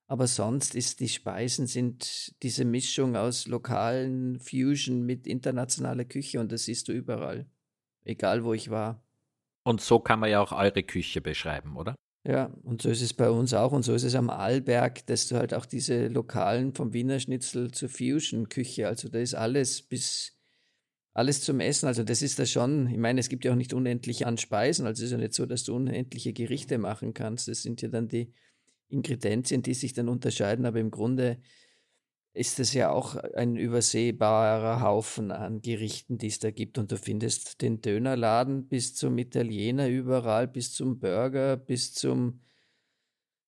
Aber 0.08 0.28
sonst 0.28 0.74
ist 0.74 1.02
die 1.02 1.10
Speisen 1.10 1.68
sind 1.68 2.34
diese 2.42 2.64
Mischung 2.64 3.18
aus 3.18 3.46
lokalen 3.46 4.40
Fusion 4.40 5.06
mit 5.06 5.28
internationaler 5.28 6.06
Küche 6.06 6.40
und 6.40 6.52
das 6.52 6.64
siehst 6.64 6.88
du 6.88 6.94
überall, 6.94 7.46
egal 8.04 8.44
wo 8.46 8.54
ich 8.54 8.70
war. 8.70 9.04
Und 9.64 9.82
so 9.82 10.00
kann 10.00 10.20
man 10.20 10.30
ja 10.30 10.42
auch 10.42 10.54
eure 10.54 10.84
Küche 10.84 11.20
beschreiben, 11.20 11.76
oder? 11.76 11.96
Ja, 12.26 12.46
und 12.64 12.82
so 12.82 12.90
ist 12.90 13.02
es 13.02 13.14
bei 13.14 13.30
uns 13.30 13.54
auch 13.54 13.74
und 13.74 13.84
so 13.84 13.94
ist 13.94 14.04
es 14.04 14.16
am 14.16 14.30
Arlberg, 14.30 15.06
dass 15.08 15.28
du 15.28 15.36
halt 15.36 15.54
auch 15.54 15.66
diese 15.66 16.08
lokalen 16.08 16.74
vom 16.74 16.94
Wiener 16.94 17.20
Schnitzel 17.20 17.72
zur 17.72 17.90
Fusion-Küche, 17.90 18.88
also 18.88 19.10
da 19.10 19.20
ist 19.20 19.36
alles 19.36 19.82
bis 19.82 20.38
alles 21.14 21.42
zum 21.42 21.60
Essen. 21.60 21.88
Also 21.88 22.04
das 22.04 22.22
ist 22.22 22.38
da 22.38 22.46
schon, 22.46 22.88
ich 22.88 22.98
meine, 22.98 23.20
es 23.20 23.28
gibt 23.28 23.44
ja 23.44 23.52
auch 23.52 23.58
nicht 23.58 23.74
unendlich 23.74 24.28
an 24.28 24.38
Speisen, 24.38 24.86
also 24.86 25.02
es 25.02 25.08
ist 25.08 25.12
ja 25.12 25.18
nicht 25.18 25.34
so, 25.34 25.46
dass 25.48 25.64
du 25.64 25.76
unendliche 25.76 26.32
Gerichte 26.32 26.78
machen 26.78 27.14
kannst. 27.14 27.48
Das 27.48 27.64
sind 27.64 27.82
ja 27.82 27.90
dann 27.90 28.08
die 28.08 28.34
Ingredienzien, 28.89 29.62
die 29.62 29.74
sich 29.74 29.94
dann 29.94 30.10
unterscheiden, 30.10 30.65
aber 30.65 30.79
im 30.79 30.91
Grunde 30.91 31.39
ist 32.34 32.60
es 32.60 32.74
ja 32.74 32.91
auch 32.91 33.15
ein 33.15 33.56
übersehbarer 33.56 34.82
Haufen 34.82 35.32
an 35.32 35.62
Gerichten, 35.62 36.17
die 36.17 36.27
es 36.27 36.39
da 36.39 36.51
gibt. 36.51 36.77
Und 36.77 36.91
du 36.91 36.98
findest 36.98 37.62
den 37.62 37.82
Dönerladen 37.82 38.67
bis 38.67 38.96
zum 38.96 39.17
Italiener 39.17 39.89
überall, 39.89 40.48
bis 40.48 40.74
zum 40.74 41.00
Burger, 41.00 41.58
bis 41.58 41.94
zum 41.94 42.41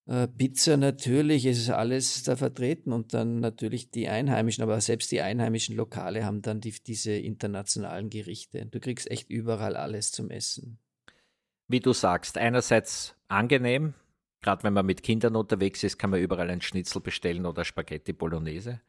äh, 0.09 0.27
Pizza 0.27 0.75
natürlich, 0.75 1.45
es 1.45 1.59
ist 1.59 1.69
alles 1.69 2.23
da 2.23 2.35
vertreten 2.35 2.91
und 2.91 3.13
dann 3.13 3.39
natürlich 3.39 3.91
die 3.91 4.07
Einheimischen, 4.07 4.63
aber 4.63 4.81
selbst 4.81 5.11
die 5.11 5.21
einheimischen 5.21 5.75
Lokale 5.75 6.25
haben 6.25 6.41
dann 6.41 6.61
die, 6.61 6.71
diese 6.71 7.11
internationalen 7.11 8.09
Gerichte. 8.09 8.65
Du 8.65 8.79
kriegst 8.79 9.09
echt 9.11 9.29
überall 9.29 9.75
alles 9.75 10.11
zum 10.11 10.31
Essen. 10.31 10.79
Wie 11.67 11.79
du 11.79 11.93
sagst, 11.93 12.39
einerseits 12.39 13.15
angenehm, 13.27 13.93
Gerade 14.41 14.63
wenn 14.63 14.73
man 14.73 14.85
mit 14.85 15.03
Kindern 15.03 15.35
unterwegs 15.35 15.83
ist, 15.83 15.97
kann 15.97 16.11
man 16.11 16.21
überall 16.21 16.49
ein 16.49 16.61
Schnitzel 16.61 17.01
bestellen 17.01 17.45
oder 17.45 17.65
Spaghetti 17.65 18.13
Bolognese. 18.13 18.81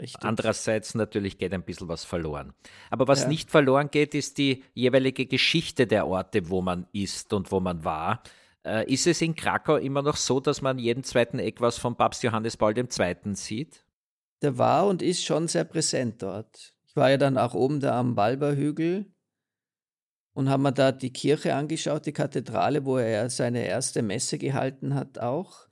Richtig. 0.00 0.24
Andererseits 0.24 0.94
natürlich 0.94 1.38
geht 1.38 1.52
ein 1.52 1.64
bisschen 1.64 1.88
was 1.88 2.04
verloren. 2.04 2.54
Aber 2.90 3.08
was 3.08 3.22
ja. 3.22 3.28
nicht 3.28 3.50
verloren 3.50 3.90
geht, 3.90 4.14
ist 4.14 4.38
die 4.38 4.64
jeweilige 4.74 5.26
Geschichte 5.26 5.86
der 5.86 6.06
Orte, 6.06 6.48
wo 6.48 6.62
man 6.62 6.86
ist 6.92 7.32
und 7.32 7.52
wo 7.52 7.60
man 7.60 7.84
war. 7.84 8.22
Äh, 8.64 8.90
ist 8.92 9.06
es 9.06 9.20
in 9.20 9.34
Krakau 9.34 9.76
immer 9.76 10.02
noch 10.02 10.16
so, 10.16 10.40
dass 10.40 10.62
man 10.62 10.78
jeden 10.78 11.04
zweiten 11.04 11.38
Eck 11.38 11.60
was 11.60 11.78
von 11.78 11.96
Papst 11.96 12.22
Johannes 12.22 12.56
Paul 12.56 12.76
II. 12.76 12.86
sieht? 13.34 13.84
Der 14.40 14.56
war 14.56 14.86
und 14.86 15.02
ist 15.02 15.24
schon 15.24 15.46
sehr 15.46 15.64
präsent 15.64 16.22
dort. 16.22 16.74
Ich 16.86 16.96
war 16.96 17.10
ja 17.10 17.16
dann 17.16 17.38
auch 17.38 17.54
oben 17.54 17.80
da 17.80 17.98
am 17.98 18.14
Balberhügel 18.14 19.11
und 20.34 20.48
haben 20.48 20.62
mir 20.62 20.72
da 20.72 20.92
die 20.92 21.12
Kirche 21.12 21.54
angeschaut, 21.54 22.06
die 22.06 22.12
Kathedrale, 22.12 22.84
wo 22.84 22.98
er 22.98 23.28
seine 23.30 23.66
erste 23.66 24.02
Messe 24.02 24.38
gehalten 24.38 24.94
hat 24.94 25.18
auch. 25.18 25.68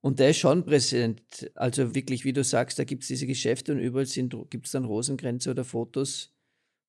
Und 0.00 0.20
der 0.20 0.30
ist 0.30 0.38
schon 0.38 0.64
präsent. 0.64 1.50
Also 1.54 1.94
wirklich, 1.94 2.24
wie 2.24 2.32
du 2.32 2.44
sagst, 2.44 2.78
da 2.78 2.84
gibt 2.84 3.02
es 3.02 3.08
diese 3.08 3.26
Geschäfte 3.26 3.72
und 3.72 3.80
überall 3.80 4.06
gibt 4.48 4.66
es 4.66 4.72
dann 4.72 4.84
Rosenkränze 4.84 5.50
oder 5.50 5.64
Fotos 5.64 6.32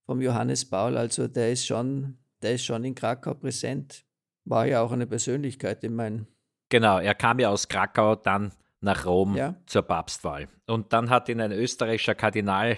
vom 0.05 0.21
Johannes 0.21 0.65
Paul. 0.65 0.95
Also 0.95 1.27
der 1.27 1.51
ist 1.51 1.65
schon, 1.65 2.17
der 2.41 2.53
ist 2.53 2.65
schon 2.65 2.83
in 2.83 2.95
Krakau 2.95 3.33
präsent. 3.33 4.05
War 4.45 4.67
ja 4.67 4.81
auch 4.81 4.91
eine 4.91 5.07
Persönlichkeit, 5.07 5.83
ich 5.83 5.89
meine. 5.89 6.27
Genau, 6.69 6.99
er 6.99 7.15
kam 7.15 7.39
ja 7.39 7.49
aus 7.49 7.67
Krakau 7.67 8.15
dann 8.15 8.51
nach 8.79 9.05
Rom 9.05 9.35
ja. 9.35 9.55
zur 9.65 9.81
Papstwahl. 9.81 10.47
Und 10.67 10.93
dann 10.93 11.09
hat 11.09 11.27
ihn 11.29 11.41
ein 11.41 11.51
österreichischer 11.51 12.15
Kardinal 12.15 12.77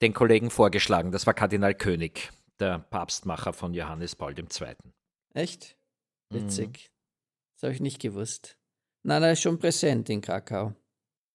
den 0.00 0.14
Kollegen 0.14 0.50
vorgeschlagen. 0.50 1.12
Das 1.12 1.26
war 1.26 1.34
Kardinal 1.34 1.74
König 1.74 2.30
der 2.60 2.78
Papstmacher 2.78 3.52
von 3.52 3.74
Johannes 3.74 4.16
Paul 4.16 4.38
II. 4.38 4.46
Echt? 5.34 5.76
Witzig. 6.30 6.68
Mhm. 6.68 6.94
Das 7.54 7.62
habe 7.62 7.72
ich 7.74 7.80
nicht 7.80 8.00
gewusst. 8.00 8.58
Nein, 9.02 9.22
er 9.22 9.32
ist 9.32 9.40
schon 9.40 9.58
präsent 9.58 10.10
in 10.10 10.20
Krakau. 10.20 10.74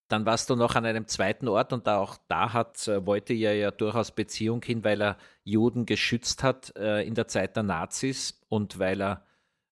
Dann 0.10 0.26
warst 0.26 0.50
du 0.50 0.56
noch 0.56 0.76
an 0.76 0.86
einem 0.86 1.08
zweiten 1.08 1.48
Ort 1.48 1.74
und 1.74 1.88
auch 1.88 2.18
da 2.28 2.54
hat, 2.54 2.88
äh, 2.88 3.06
wollte 3.06 3.34
er 3.34 3.56
ja 3.56 3.72
durchaus 3.72 4.12
Beziehung 4.12 4.62
hin, 4.62 4.84
weil 4.84 5.02
er 5.02 5.18
Juden 5.44 5.86
geschützt 5.86 6.44
hat 6.44 6.76
äh, 6.78 7.02
in 7.02 7.16
der 7.16 7.28
Zeit 7.28 7.56
der 7.56 7.64
Nazis 7.64 8.42
und 8.50 8.80
weil 8.80 9.02
er 9.02 9.26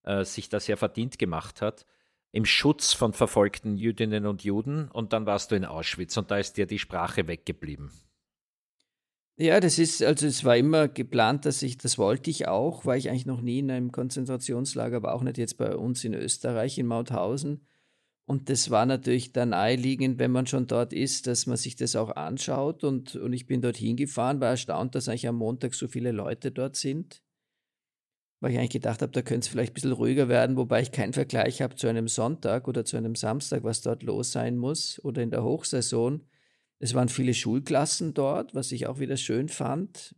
äh, 0.03 0.24
sich 0.24 0.50
das 0.50 0.67
ja 0.67 0.77
verdient 0.77 1.20
gemacht 1.20 1.62
hat 1.62 1.86
im 2.31 2.46
Schutz 2.46 2.93
von 2.93 3.13
verfolgten 3.13 3.75
Jüdinnen 3.77 4.25
und 4.25 4.43
Juden 4.43 4.89
und 4.89 5.13
dann 5.13 5.25
warst 5.25 5.51
du 5.51 5.55
in 5.55 5.65
Auschwitz 5.65 6.15
und 6.17 6.31
da 6.31 6.38
ist 6.38 6.58
dir 6.58 6.65
die 6.65 6.79
Sprache 6.79 7.27
weggeblieben. 7.27 7.91
Ja, 9.41 9.60
das 9.60 9.79
ist, 9.79 10.03
also 10.03 10.27
es 10.27 10.43
war 10.43 10.55
immer 10.55 10.88
geplant, 10.88 11.45
dass 11.48 11.63
ich, 11.63 11.75
das 11.79 11.98
wollte 11.98 12.29
ich 12.29 12.48
auch, 12.48 12.86
war 12.86 12.95
ich 12.95 13.10
eigentlich 13.10 13.25
noch 13.25 13.41
nie 13.41 13.57
in 13.57 13.71
einem 13.71 13.91
Konzentrationslager, 13.91 14.98
aber 14.98 15.15
auch 15.15 15.24
nicht 15.24 15.39
jetzt 15.39 15.57
bei 15.57 15.75
uns 15.75 16.03
in 16.03 16.13
Österreich, 16.13 16.77
in 16.77 16.86
Mauthausen. 16.86 17.65
Und 18.27 18.50
das 18.50 18.69
war 18.69 18.86
natürlich 18.86 19.33
dann 19.33 19.50
naheliegend, 19.50 20.19
wenn 20.19 20.29
man 20.29 20.45
schon 20.45 20.67
dort 20.67 20.93
ist, 20.93 21.25
dass 21.25 21.48
man 21.48 21.57
sich 21.57 21.75
das 21.75 21.95
auch 21.95 22.15
anschaut. 22.15 22.83
Und, 22.83 23.15
und 23.15 23.33
ich 23.33 23.48
bin 23.48 23.62
dorthin 23.63 23.98
gefahren, 23.98 24.41
war 24.41 24.50
erstaunt, 24.50 24.93
dass 24.93 25.10
eigentlich 25.10 25.27
am 25.27 25.38
Montag 25.38 25.74
so 25.74 25.88
viele 25.88 26.12
Leute 26.12 26.51
dort 26.51 26.75
sind. 26.75 27.24
Weil 28.41 28.51
ich 28.51 28.60
eigentlich 28.60 28.69
gedacht 28.69 29.01
habe, 29.01 29.12
da 29.12 29.24
könnte 29.24 29.45
es 29.45 29.48
vielleicht 29.48 29.71
ein 29.71 29.74
bisschen 29.74 29.93
ruhiger 29.93 30.29
werden, 30.29 30.55
wobei 30.55 30.83
ich 30.83 30.91
keinen 30.91 31.13
Vergleich 31.13 31.63
habe 31.63 31.75
zu 31.75 31.88
einem 31.88 32.07
Sonntag 32.07 32.67
oder 32.67 32.86
zu 32.86 32.95
einem 32.95 33.15
Samstag, 33.15 33.63
was 33.63 33.81
dort 33.81 34.03
los 34.03 34.31
sein 34.31 34.57
muss 34.57 35.03
oder 35.03 35.24
in 35.24 35.31
der 35.31 35.43
Hochsaison. 35.43 36.21
Es 36.83 36.95
waren 36.95 37.09
viele 37.09 37.35
Schulklassen 37.35 38.15
dort, 38.15 38.55
was 38.55 38.71
ich 38.71 38.88
auch 38.88 38.97
wieder 38.97 39.15
schön 39.15 39.50
fand, 39.50 40.15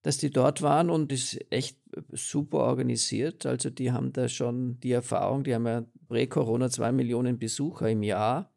dass 0.00 0.16
die 0.16 0.30
dort 0.30 0.62
waren 0.62 0.88
und 0.88 1.12
ist 1.12 1.38
echt 1.50 1.78
super 2.10 2.60
organisiert. 2.60 3.44
Also 3.44 3.68
die 3.68 3.92
haben 3.92 4.10
da 4.14 4.30
schon 4.30 4.80
die 4.80 4.92
Erfahrung, 4.92 5.44
die 5.44 5.54
haben 5.54 5.66
ja 5.66 5.84
prä-Corona 6.08 6.70
zwei 6.70 6.90
Millionen 6.90 7.38
Besucher 7.38 7.90
im 7.90 8.02
Jahr, 8.02 8.50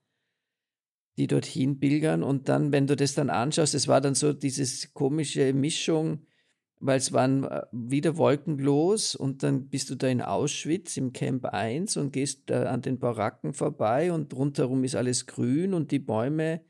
die 1.17 1.27
dorthin 1.27 1.79
pilgern. 1.79 2.23
Und 2.23 2.47
dann, 2.47 2.71
wenn 2.71 2.87
du 2.87 2.95
das 2.95 3.13
dann 3.13 3.29
anschaust, 3.29 3.75
es 3.75 3.89
war 3.89 3.99
dann 3.99 4.15
so 4.15 4.31
diese 4.31 4.87
komische 4.93 5.51
Mischung, 5.51 6.25
weil 6.79 6.97
es 6.97 7.11
waren 7.11 7.43
äh, 7.43 7.63
wieder 7.73 8.15
wolkenlos 8.15 9.15
und 9.15 9.43
dann 9.43 9.67
bist 9.67 9.89
du 9.89 9.95
da 9.95 10.07
in 10.07 10.21
Auschwitz 10.21 10.95
im 10.95 11.11
Camp 11.11 11.43
1 11.43 11.97
und 11.97 12.13
gehst 12.13 12.43
da 12.45 12.69
an 12.69 12.81
den 12.81 12.99
Baracken 12.99 13.53
vorbei 13.53 14.13
und 14.13 14.33
rundherum 14.33 14.85
ist 14.85 14.95
alles 14.95 15.25
grün 15.25 15.73
und 15.73 15.91
die 15.91 15.99
Bäume 15.99 16.61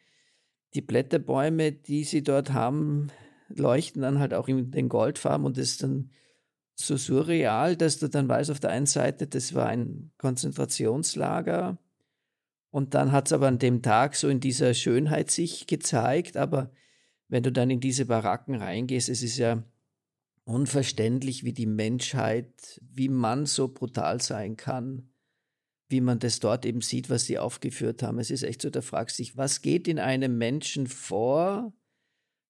die 0.73 0.81
Blätterbäume, 0.81 1.71
die 1.71 2.03
sie 2.03 2.23
dort 2.23 2.53
haben, 2.53 3.09
leuchten 3.49 4.01
dann 4.01 4.19
halt 4.19 4.33
auch 4.33 4.47
in 4.47 4.71
den 4.71 4.89
Goldfarben 4.89 5.45
und 5.45 5.57
das 5.57 5.69
ist 5.69 5.83
dann 5.83 6.11
so 6.75 6.97
surreal, 6.97 7.75
dass 7.75 7.97
du 7.97 8.07
dann 8.07 8.27
weißt, 8.27 8.51
auf 8.51 8.59
der 8.59 8.69
einen 8.69 8.85
Seite, 8.85 9.25
das 9.27 9.53
war 9.53 9.67
ein 9.67 10.11
Konzentrationslager 10.17 11.77
und 12.69 12.93
dann 12.93 13.11
hat 13.11 13.27
es 13.27 13.33
aber 13.33 13.47
an 13.47 13.59
dem 13.59 13.81
Tag 13.81 14.15
so 14.15 14.27
in 14.27 14.39
dieser 14.39 14.73
Schönheit 14.73 15.31
sich 15.31 15.65
gezeigt, 15.65 16.37
aber 16.37 16.71
wenn 17.29 17.43
du 17.43 17.51
dann 17.51 17.69
in 17.69 17.79
diese 17.79 18.05
Baracken 18.05 18.55
reingehst, 18.55 19.09
es 19.09 19.23
ist 19.23 19.37
ja 19.37 19.63
unverständlich, 20.43 21.43
wie 21.43 21.53
die 21.53 21.65
Menschheit, 21.65 22.79
wie 22.81 23.09
man 23.09 23.45
so 23.45 23.67
brutal 23.67 24.21
sein 24.21 24.55
kann 24.55 25.09
wie 25.89 26.01
man 26.01 26.19
das 26.19 26.39
dort 26.39 26.65
eben 26.65 26.81
sieht, 26.81 27.09
was 27.09 27.25
sie 27.25 27.39
aufgeführt 27.39 28.03
haben. 28.03 28.19
Es 28.19 28.31
ist 28.31 28.43
echt 28.43 28.61
so, 28.61 28.69
da 28.69 28.81
fragst 28.81 29.17
du 29.17 29.23
dich, 29.23 29.37
was 29.37 29.61
geht 29.61 29.87
in 29.87 29.99
einem 29.99 30.37
Menschen 30.37 30.87
vor, 30.87 31.73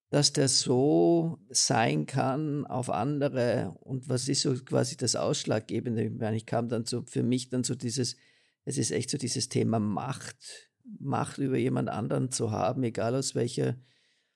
dass 0.10 0.34
der 0.34 0.48
so 0.48 1.38
sein 1.50 2.06
kann 2.06 2.66
auf 2.66 2.90
andere 2.90 3.76
und 3.82 4.08
was 4.10 4.28
ist 4.28 4.42
so 4.42 4.56
quasi 4.56 4.96
das 4.96 5.16
Ausschlaggebende? 5.16 6.12
Ich 6.36 6.46
kam 6.46 6.70
dann 6.70 6.86
so 6.86 7.04
für 7.06 7.24
mich 7.24 7.50
dann 7.50 7.64
so 7.64 7.76
dieses, 7.76 8.16
es 8.64 8.78
ist 8.78 8.92
echt 8.92 9.10
so 9.10 9.18
dieses 9.18 9.50
Thema 9.50 9.80
Macht, 9.80 10.72
Macht 11.00 11.38
über 11.38 11.58
jemand 11.58 11.90
anderen 11.90 12.32
zu 12.32 12.52
haben, 12.52 12.84
egal 12.84 13.16
aus 13.16 13.36
welcher 13.36 13.78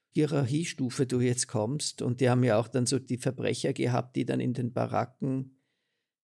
Hierarchiestufe 0.09 1.07
du 1.07 1.21
jetzt 1.21 1.47
kommst. 1.47 2.01
Und 2.01 2.19
die 2.19 2.29
haben 2.29 2.43
ja 2.43 2.59
auch 2.59 2.67
dann 2.67 2.85
so 2.85 2.99
die 2.99 3.17
Verbrecher 3.17 3.71
gehabt, 3.71 4.17
die 4.17 4.25
dann 4.25 4.41
in 4.41 4.53
den 4.53 4.73
Baracken 4.73 5.60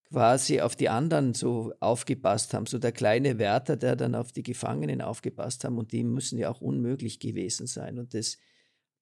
quasi 0.10 0.62
auf 0.62 0.76
die 0.76 0.90
anderen 0.90 1.34
so 1.34 1.74
aufgepasst 1.80 2.54
haben. 2.54 2.66
So 2.66 2.80
der 2.80 2.92
kleine 2.92 3.40
Wärter, 3.40 3.76
der 3.76 3.96
dann 3.96 4.16
auf 4.16 4.32
die 4.32 4.44
Gefangenen 4.44 5.02
aufgepasst 5.02 5.64
haben 5.64 5.78
und 5.78 5.92
die 5.92 6.04
müssen 6.04 6.38
ja 6.38 6.50
auch 6.50 6.62
unmöglich 6.62 7.20
gewesen 7.20 7.68
sein. 7.68 8.00
Und 8.00 8.14
das, 8.14 8.38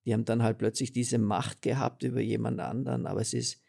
die 0.04 0.12
haben 0.12 0.24
dann 0.24 0.42
halt 0.42 0.58
plötzlich 0.58 0.92
diese 0.92 1.18
Macht 1.18 1.62
gehabt 1.62 2.02
über 2.02 2.20
jemand 2.20 2.60
anderen. 2.60 3.06
Aber 3.06 3.20
es 3.20 3.34
ist, 3.34 3.62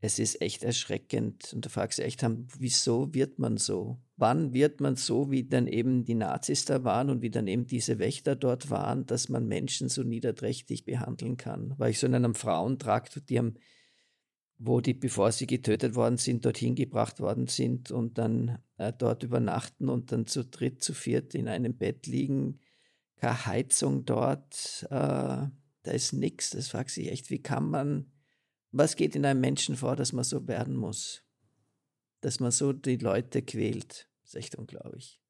es 0.00 0.18
ist 0.18 0.40
echt 0.40 0.64
erschreckend. 0.64 1.52
Und 1.52 1.66
da 1.66 1.68
fragst 1.68 1.98
du 1.98 2.02
echt, 2.02 2.24
wieso 2.58 3.12
wird 3.12 3.38
man 3.38 3.58
so? 3.58 4.00
Wann 4.16 4.54
wird 4.54 4.80
man 4.80 4.96
so, 4.96 5.30
wie 5.30 5.46
dann 5.46 5.66
eben 5.66 6.04
die 6.04 6.14
Nazis 6.14 6.64
da 6.64 6.84
waren 6.84 7.10
und 7.10 7.20
wie 7.20 7.30
dann 7.30 7.46
eben 7.46 7.66
diese 7.66 7.98
Wächter 7.98 8.36
dort 8.36 8.70
waren, 8.70 9.04
dass 9.04 9.28
man 9.28 9.46
Menschen 9.46 9.88
so 9.90 10.02
niederträchtig 10.02 10.84
behandeln 10.84 11.36
kann? 11.36 11.74
Weil 11.76 11.90
ich 11.90 11.98
so 11.98 12.06
in 12.06 12.14
einem 12.14 12.34
Frauentrakt, 12.34 13.28
die 13.28 13.38
haben 13.38 13.54
wo 14.62 14.82
die, 14.82 14.92
bevor 14.92 15.32
sie 15.32 15.46
getötet 15.46 15.94
worden 15.94 16.18
sind, 16.18 16.44
dorthin 16.44 16.74
gebracht 16.74 17.18
worden 17.18 17.46
sind 17.46 17.90
und 17.90 18.18
dann 18.18 18.58
äh, 18.76 18.92
dort 18.92 19.22
übernachten 19.22 19.88
und 19.88 20.12
dann 20.12 20.26
zu 20.26 20.44
dritt, 20.44 20.84
zu 20.84 20.92
viert 20.92 21.34
in 21.34 21.48
einem 21.48 21.78
Bett 21.78 22.06
liegen. 22.06 22.60
Keine 23.16 23.46
Heizung 23.46 24.04
dort, 24.04 24.86
äh, 24.90 24.90
da 24.90 25.50
ist 25.90 26.12
nichts. 26.12 26.50
Das 26.50 26.68
fragt 26.68 26.90
sich 26.90 27.10
echt, 27.10 27.30
wie 27.30 27.40
kann 27.40 27.70
man, 27.70 28.12
was 28.70 28.96
geht 28.96 29.16
in 29.16 29.24
einem 29.24 29.40
Menschen 29.40 29.76
vor, 29.76 29.96
dass 29.96 30.12
man 30.12 30.24
so 30.24 30.46
werden 30.46 30.76
muss? 30.76 31.24
Dass 32.20 32.38
man 32.38 32.50
so 32.50 32.74
die 32.74 32.98
Leute 32.98 33.40
quält. 33.40 34.10
Das 34.20 34.34
ist 34.34 34.36
echt 34.36 34.56
unglaublich. 34.56 35.22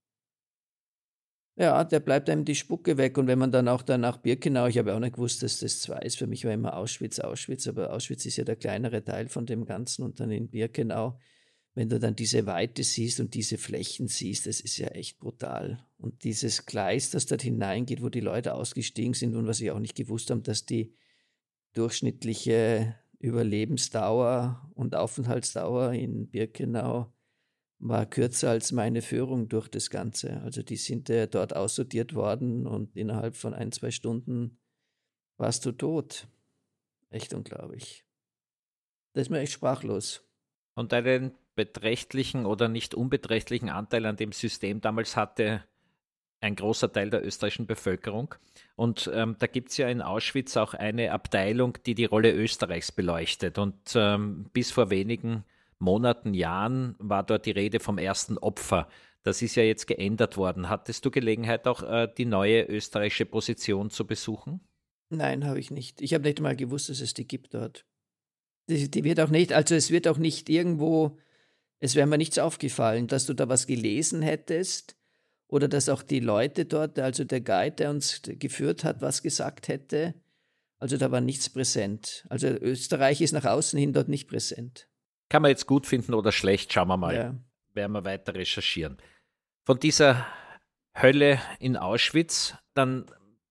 Ja, 1.61 1.85
der 1.85 2.01
bleibt 2.01 2.31
einem 2.31 2.47
die 2.47 2.55
Spucke 2.55 2.97
weg. 2.97 3.19
Und 3.19 3.27
wenn 3.27 3.39
man 3.39 3.53
dann 3.53 3.69
auch 3.69 3.83
dann 3.83 4.01
nach 4.01 4.17
Birkenau, 4.17 4.67
ich 4.67 4.79
habe 4.79 4.95
auch 4.95 4.99
nicht 4.99 5.17
gewusst, 5.17 5.43
dass 5.43 5.59
das 5.59 5.83
zwei 5.83 5.99
ist. 5.99 6.17
Für 6.17 6.27
mich 6.27 6.47
war 6.47 6.55
immer 6.55 6.75
Auschwitz, 6.75 7.19
Auschwitz, 7.19 7.69
aber 7.69 7.93
Auschwitz 7.93 8.25
ist 8.25 8.39
ja 8.39 8.45
der 8.45 8.57
kleinere 8.57 9.05
Teil 9.05 9.29
von 9.29 9.45
dem 9.45 9.67
Ganzen. 9.67 10.03
Und 10.03 10.21
dann 10.21 10.31
in 10.31 10.49
Birkenau, 10.49 11.19
wenn 11.75 11.91
du 11.91 12.01
dann 12.01 12.17
diese 12.17 12.47
Weite 12.47 12.83
siehst 12.83 13.21
und 13.21 13.35
diese 13.35 13.59
Flächen 13.59 14.09
siehst, 14.09 14.47
das 14.47 14.63
ist 14.63 14.79
ja 14.79 14.89
echt 14.89 15.19
brutal. 15.19 15.87
Und 15.99 16.25
dieses 16.25 16.65
Gleis, 16.65 17.11
das 17.11 17.27
dort 17.27 17.43
hineingeht, 17.43 18.01
wo 18.01 18.09
die 18.09 18.21
Leute 18.21 18.55
ausgestiegen 18.55 19.13
sind 19.13 19.37
und 19.37 19.47
was 19.47 19.61
ich 19.61 19.71
auch 19.71 19.81
nicht 19.81 19.97
gewusst 19.97 20.31
habe, 20.31 20.41
dass 20.41 20.65
die 20.65 20.95
durchschnittliche 21.75 22.95
Überlebensdauer 23.19 24.67
und 24.73 24.95
Aufenthaltsdauer 24.95 25.93
in 25.93 26.31
Birkenau 26.31 27.13
war 27.81 28.05
kürzer 28.07 28.51
als 28.51 28.73
meine 28.73 29.03
Führung 29.03 29.49
durch 29.49 29.69
das 29.69 29.91
Ganze. 29.91 30.41
Also 30.43 30.63
die 30.63 30.77
sind 30.77 31.09
ja 31.09 31.27
dort 31.27 31.57
aussortiert 31.57 32.15
worden 32.15 32.67
und 32.67 32.95
innerhalb 32.95 33.37
von 33.37 33.55
ein, 33.55 33.73
zwei 33.73 33.91
Stunden 33.91 34.59
warst 35.39 35.65
du 35.65 35.73
tot. 35.73 36.29
Echt 37.09 37.33
unglaublich. 37.33 38.05
Das 39.15 39.23
ist 39.23 39.31
mir 39.31 39.41
echt 39.41 39.53
sprachlos. 39.53 40.23
Und 40.75 40.93
einen 40.93 41.33
beträchtlichen 41.57 42.47
oder 42.47 42.69
nicht 42.69 42.95
unbeträchtlichen 42.95 43.71
Anteil 43.71 44.07
an 44.07 44.17
dem 44.17 44.33
System 44.33 44.81
damals 44.81 45.17
hatte 45.17 45.65
ein 46.43 46.57
großer 46.57 46.91
Teil 46.93 47.11
der 47.11 47.25
österreichischen 47.25 47.67
Bevölkerung. 47.67 48.35
Und 48.77 49.11
ähm, 49.13 49.37
da 49.39 49.47
gibt 49.47 49.71
es 49.71 49.77
ja 49.77 49.89
in 49.89 50.01
Auschwitz 50.01 50.57
auch 50.57 50.75
eine 50.75 51.13
Abteilung, 51.13 51.77
die 51.85 51.95
die 51.95 52.07
Rolle 52.07 52.33
Österreichs 52.33 52.93
beleuchtet. 52.93 53.59
Und 53.59 53.77
ähm, 53.95 54.47
bis 54.53 54.71
vor 54.71 54.91
wenigen 54.91 55.45
Monaten, 55.81 56.35
Jahren 56.35 56.95
war 56.99 57.25
dort 57.25 57.47
die 57.47 57.51
Rede 57.51 57.81
vom 57.81 57.99
ersten 57.99 58.39
Opfer. 58.39 58.89
Das 59.23 59.43
ist 59.43 59.55
ja 59.55 59.63
jetzt 59.63 59.87
geändert 59.87 60.37
worden. 60.37 60.69
Hattest 60.69 61.05
du 61.05 61.11
Gelegenheit, 61.11 61.67
auch 61.67 61.83
äh, 61.83 62.09
die 62.17 62.25
neue 62.25 62.63
österreichische 62.65 63.27
Position 63.27 63.91
zu 63.91 64.07
besuchen? 64.07 64.61
Nein, 65.11 65.45
habe 65.45 65.59
ich 65.59 65.71
nicht. 65.71 66.01
Ich 66.01 66.15
habe 66.15 66.25
nicht 66.25 66.41
mal 66.41 66.57
gewusst, 66.57 66.89
dass 66.89 67.01
es 67.01 67.15
die 67.15 67.27
gibt 67.27 67.55
dort. 67.55 67.85
Die, 68.69 68.91
die, 68.91 69.05
wird 69.05 69.21
auch 69.21 69.31
nicht, 69.31 69.53
also 69.53 69.75
es 69.75 69.91
wird 69.91 70.07
auch 70.07 70.19
nicht 70.19 70.49
irgendwo, 70.49 71.19
es 71.81 71.97
wäre 71.97 72.07
mir 72.07 72.19
nichts 72.19 72.39
aufgefallen, 72.39 73.09
dass 73.09 73.27
du 73.27 73.35
da 73.35 73.49
was 73.49 73.67
gelesen 73.67 74.23
hättest 74.23 74.97
oder 75.49 75.67
dass 75.67 75.89
auch 75.89 76.03
die 76.03 76.21
Leute 76.21 76.67
dort, 76.67 76.99
also 76.99 77.25
der 77.25 77.41
Guide, 77.41 77.77
der 77.77 77.91
uns 77.91 78.23
geführt 78.25 78.85
hat, 78.85 79.01
was 79.03 79.23
gesagt 79.23 79.67
hätte. 79.67 80.15
Also 80.79 80.97
da 80.97 81.11
war 81.11 81.21
nichts 81.21 81.51
präsent. 81.51 82.25
Also 82.29 82.47
Österreich 82.47 83.21
ist 83.21 83.33
nach 83.33 83.45
außen 83.45 83.79
hin 83.79 83.93
dort 83.93 84.09
nicht 84.09 84.29
präsent. 84.29 84.90
Kann 85.31 85.43
man 85.43 85.51
jetzt 85.51 85.67
gut 85.67 85.87
finden 85.87 86.13
oder 86.13 86.33
schlecht, 86.33 86.73
schauen 86.73 86.89
wir 86.89 86.97
mal. 86.99 87.15
Ja. 87.15 87.35
Werden 87.73 87.93
wir 87.93 88.05
weiter 88.05 88.35
recherchieren. 88.35 88.99
Von 89.65 89.79
dieser 89.79 90.27
Hölle 91.01 91.41
in 91.61 91.77
Auschwitz 91.77 92.55
dann 92.75 93.07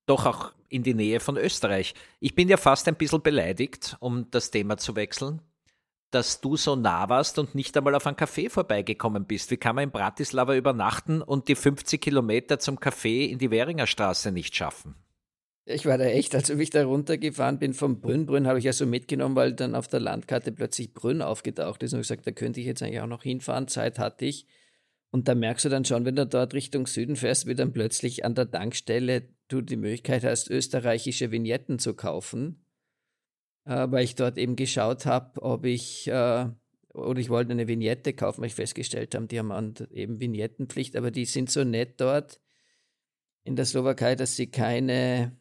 doch 0.05 0.25
auch 0.25 0.51
in 0.67 0.83
die 0.83 0.93
Nähe 0.93 1.21
von 1.21 1.37
Österreich. 1.37 1.95
Ich 2.19 2.35
bin 2.35 2.49
ja 2.49 2.57
fast 2.57 2.87
ein 2.87 2.95
bisschen 2.95 3.21
beleidigt, 3.21 3.95
um 4.01 4.29
das 4.29 4.51
Thema 4.51 4.77
zu 4.77 4.95
wechseln, 4.95 5.41
dass 6.11 6.41
du 6.41 6.57
so 6.57 6.75
nah 6.75 7.07
warst 7.07 7.39
und 7.39 7.55
nicht 7.55 7.75
einmal 7.77 7.95
auf 7.95 8.05
ein 8.07 8.15
Café 8.15 8.49
vorbeigekommen 8.49 9.25
bist. 9.25 9.49
Wie 9.49 9.57
kann 9.57 9.75
man 9.75 9.85
in 9.85 9.91
Bratislava 9.91 10.55
übernachten 10.55 11.21
und 11.21 11.47
die 11.47 11.55
50 11.55 12.01
Kilometer 12.01 12.59
zum 12.59 12.77
Café 12.77 13.27
in 13.27 13.39
die 13.39 13.51
Währinger 13.51 13.87
Straße 13.87 14.31
nicht 14.31 14.55
schaffen? 14.55 14.95
Ich 15.65 15.85
war 15.85 15.97
da 15.97 16.05
echt, 16.05 16.33
als 16.33 16.49
ich 16.49 16.69
da 16.71 16.83
runtergefahren 16.83 17.59
bin 17.59 17.73
vom 17.73 18.01
Brünn, 18.01 18.47
habe 18.47 18.57
ich 18.57 18.65
ja 18.65 18.73
so 18.73 18.85
mitgenommen, 18.87 19.35
weil 19.35 19.53
dann 19.53 19.75
auf 19.75 19.87
der 19.87 19.99
Landkarte 19.99 20.51
plötzlich 20.51 20.93
Brünn 20.93 21.21
aufgetaucht 21.21 21.83
ist. 21.83 21.93
Und 21.93 21.99
ich 21.99 22.07
gesagt, 22.07 22.25
da 22.25 22.31
könnte 22.31 22.59
ich 22.59 22.65
jetzt 22.65 22.81
eigentlich 22.81 23.01
auch 23.01 23.07
noch 23.07 23.23
hinfahren, 23.23 23.67
Zeit 23.67 23.99
hatte 23.99 24.25
ich. 24.25 24.47
Und 25.11 25.27
da 25.27 25.35
merkst 25.35 25.65
du 25.65 25.69
dann 25.69 25.85
schon, 25.85 26.05
wenn 26.05 26.15
du 26.15 26.25
dort 26.27 26.53
Richtung 26.53 26.85
Süden 26.85 27.15
fährst, 27.15 27.47
wie 27.47 27.55
dann 27.55 27.73
plötzlich 27.73 28.25
an 28.25 28.35
der 28.35 28.49
Tankstelle 28.49 29.29
du 29.47 29.61
die 29.61 29.75
Möglichkeit 29.75 30.23
hast, 30.23 30.49
österreichische 30.49 31.31
Vignetten 31.31 31.79
zu 31.79 31.95
kaufen, 31.95 32.65
äh, 33.65 33.87
weil 33.89 34.03
ich 34.03 34.15
dort 34.15 34.37
eben 34.37 34.55
geschaut 34.55 35.05
habe, 35.05 35.41
ob 35.41 35.65
ich, 35.65 36.07
äh, 36.07 36.47
oder 36.93 37.19
ich 37.19 37.29
wollte 37.29 37.51
eine 37.51 37.67
Vignette 37.67 38.13
kaufen, 38.13 38.41
weil 38.41 38.47
ich 38.47 38.55
festgestellt 38.55 39.15
habe, 39.15 39.27
die 39.27 39.39
haben 39.39 39.73
eben 39.91 40.19
Vignettenpflicht, 40.19 40.95
aber 40.95 41.11
die 41.11 41.25
sind 41.25 41.49
so 41.49 41.63
nett 41.63 41.99
dort. 41.99 42.39
In 43.43 43.55
der 43.55 43.65
Slowakei, 43.65 44.15
dass 44.15 44.35
sie 44.35 44.51
keine 44.51 45.38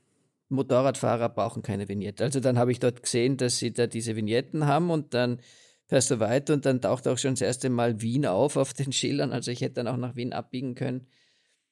Motorradfahrer 0.48 1.28
brauchen 1.28 1.62
keine 1.62 1.88
Vignette. 1.88 2.24
Also 2.24 2.40
dann 2.40 2.58
habe 2.58 2.72
ich 2.72 2.80
dort 2.80 3.02
gesehen, 3.02 3.36
dass 3.36 3.58
sie 3.58 3.72
da 3.72 3.86
diese 3.86 4.16
Vignetten 4.16 4.66
haben 4.66 4.90
und 4.90 5.14
dann 5.14 5.40
fährst 5.86 6.10
du 6.10 6.20
weiter 6.20 6.54
und 6.54 6.66
dann 6.66 6.80
taucht 6.80 7.08
auch 7.08 7.18
schon 7.18 7.32
das 7.32 7.40
erste 7.40 7.70
Mal 7.70 8.00
Wien 8.00 8.26
auf 8.26 8.56
auf 8.56 8.72
den 8.72 8.92
Schildern. 8.92 9.32
Also 9.32 9.50
ich 9.50 9.60
hätte 9.60 9.74
dann 9.74 9.88
auch 9.88 9.96
nach 9.96 10.16
Wien 10.16 10.32
abbiegen 10.32 10.74
können. 10.74 11.06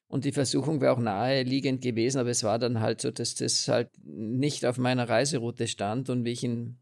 Und 0.09 0.25
die 0.25 0.33
Versuchung 0.33 0.81
wäre 0.81 0.93
auch 0.93 1.01
naheliegend 1.01 1.83
gewesen, 1.83 2.19
aber 2.19 2.31
es 2.31 2.45
war 2.45 2.59
dann 2.59 2.81
halt 2.81 3.01
so, 3.01 3.11
dass 3.11 3.35
das 3.35 3.67
halt 3.67 3.91
nicht 4.05 4.65
auf 4.65 4.79
meiner 4.79 5.09
Reiseroute 5.09 5.67
stand. 5.67 6.09
Und 6.11 6.25
wie 6.25 6.31
ich 6.31 6.45
in 6.45 6.79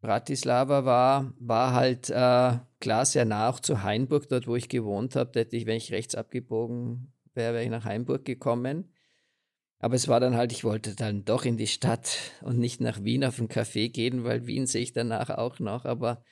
Bratislava 0.00 0.84
war, 0.84 1.32
war 1.38 1.72
halt 1.72 2.10
äh, 2.10 2.58
klar 2.80 3.06
sehr 3.06 3.24
nah 3.24 3.48
auch 3.48 3.60
zu 3.60 3.82
Hainburg, 3.82 4.28
dort 4.28 4.48
wo 4.48 4.56
ich 4.56 4.68
gewohnt 4.68 5.14
habe. 5.14 5.38
hätte 5.38 5.56
ich, 5.56 5.66
wenn 5.66 5.76
ich 5.76 5.92
rechts 5.92 6.16
abgebogen 6.16 7.12
wäre, 7.34 7.54
wäre 7.54 7.64
ich 7.64 7.70
nach 7.70 7.84
Hainburg 7.84 8.24
gekommen. 8.24 8.90
Aber 9.86 9.94
es 9.94 10.08
war 10.08 10.18
dann 10.18 10.34
halt, 10.34 10.50
ich 10.50 10.64
wollte 10.64 10.96
dann 10.96 11.24
doch 11.24 11.44
in 11.44 11.56
die 11.56 11.68
Stadt 11.68 12.18
und 12.40 12.58
nicht 12.58 12.80
nach 12.80 13.04
Wien 13.04 13.24
auf 13.24 13.38
ein 13.38 13.46
Café 13.46 13.88
gehen, 13.88 14.24
weil 14.24 14.44
Wien 14.48 14.66
sehe 14.66 14.82
ich 14.82 14.92
danach 14.92 15.30
auch 15.30 15.60
noch. 15.60 15.84
Aber 15.84 16.24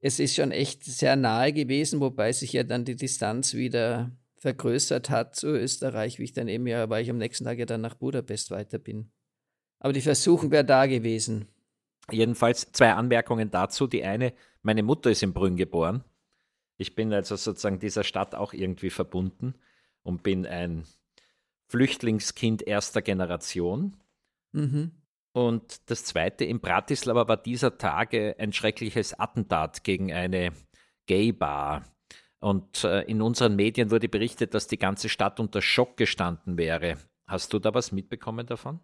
es 0.00 0.18
ist 0.18 0.34
schon 0.34 0.50
echt 0.50 0.82
sehr 0.82 1.14
nahe 1.14 1.52
gewesen, 1.52 2.00
wobei 2.00 2.32
sich 2.32 2.52
ja 2.52 2.64
dann 2.64 2.84
die 2.84 2.96
Distanz 2.96 3.54
wieder 3.54 4.10
vergrößert 4.38 5.08
hat 5.08 5.36
zu 5.36 5.46
Österreich, 5.46 6.18
wie 6.18 6.24
ich 6.24 6.32
dann 6.32 6.48
eben 6.48 6.66
ja, 6.66 6.90
weil 6.90 7.04
ich 7.04 7.08
am 7.08 7.18
nächsten 7.18 7.44
Tag 7.44 7.60
ja 7.60 7.64
dann 7.64 7.80
nach 7.80 7.94
Budapest 7.94 8.50
weiter 8.50 8.80
bin. 8.80 9.12
Aber 9.78 9.92
die 9.92 10.00
Versuchung 10.00 10.50
wäre 10.50 10.64
da 10.64 10.86
gewesen. 10.86 11.46
Jedenfalls 12.10 12.72
zwei 12.72 12.92
Anmerkungen 12.92 13.52
dazu. 13.52 13.86
Die 13.86 14.02
eine, 14.02 14.32
meine 14.62 14.82
Mutter 14.82 15.12
ist 15.12 15.22
in 15.22 15.32
Brünn 15.32 15.54
geboren. 15.54 16.02
Ich 16.76 16.96
bin 16.96 17.12
also 17.12 17.36
sozusagen 17.36 17.78
dieser 17.78 18.02
Stadt 18.02 18.34
auch 18.34 18.52
irgendwie 18.52 18.90
verbunden 18.90 19.54
und 20.02 20.24
bin 20.24 20.44
ein 20.44 20.88
Flüchtlingskind 21.68 22.62
erster 22.62 23.02
Generation. 23.02 23.96
Mhm. 24.52 24.92
Und 25.32 25.90
das 25.90 26.04
Zweite, 26.04 26.44
in 26.44 26.60
Bratislava 26.60 27.28
war 27.28 27.36
dieser 27.36 27.76
Tage 27.76 28.36
ein 28.38 28.52
schreckliches 28.52 29.18
Attentat 29.18 29.84
gegen 29.84 30.12
eine 30.12 30.52
Gay-Bar. 31.06 31.84
Und 32.40 32.84
äh, 32.84 33.02
in 33.02 33.20
unseren 33.20 33.56
Medien 33.56 33.90
wurde 33.90 34.08
berichtet, 34.08 34.54
dass 34.54 34.66
die 34.66 34.78
ganze 34.78 35.08
Stadt 35.08 35.40
unter 35.40 35.60
Schock 35.60 35.96
gestanden 35.96 36.56
wäre. 36.56 36.96
Hast 37.26 37.52
du 37.52 37.58
da 37.58 37.74
was 37.74 37.92
mitbekommen 37.92 38.46
davon? 38.46 38.80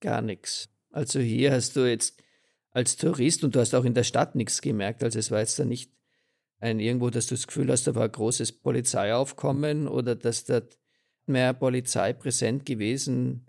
Gar 0.00 0.20
nichts. 0.20 0.68
Also 0.90 1.20
hier 1.20 1.52
hast 1.52 1.76
du 1.76 1.88
jetzt 1.88 2.22
als 2.70 2.96
Tourist 2.96 3.44
und 3.44 3.54
du 3.54 3.60
hast 3.60 3.74
auch 3.74 3.84
in 3.84 3.94
der 3.94 4.04
Stadt 4.04 4.34
nichts 4.34 4.60
gemerkt. 4.60 5.02
Also 5.02 5.18
es 5.18 5.30
war 5.30 5.40
jetzt 5.40 5.58
da 5.58 5.64
nicht 5.64 5.92
ein 6.58 6.80
irgendwo, 6.80 7.10
dass 7.10 7.26
du 7.26 7.34
das 7.34 7.46
Gefühl 7.46 7.70
hast, 7.70 7.86
da 7.86 7.94
war 7.94 8.04
ein 8.04 8.12
großes 8.12 8.52
Polizeiaufkommen 8.60 9.86
oder 9.88 10.14
dass 10.16 10.44
da 10.44 10.62
mehr 11.28 11.52
Polizei 11.54 12.12
präsent 12.12 12.66
gewesen 12.66 13.46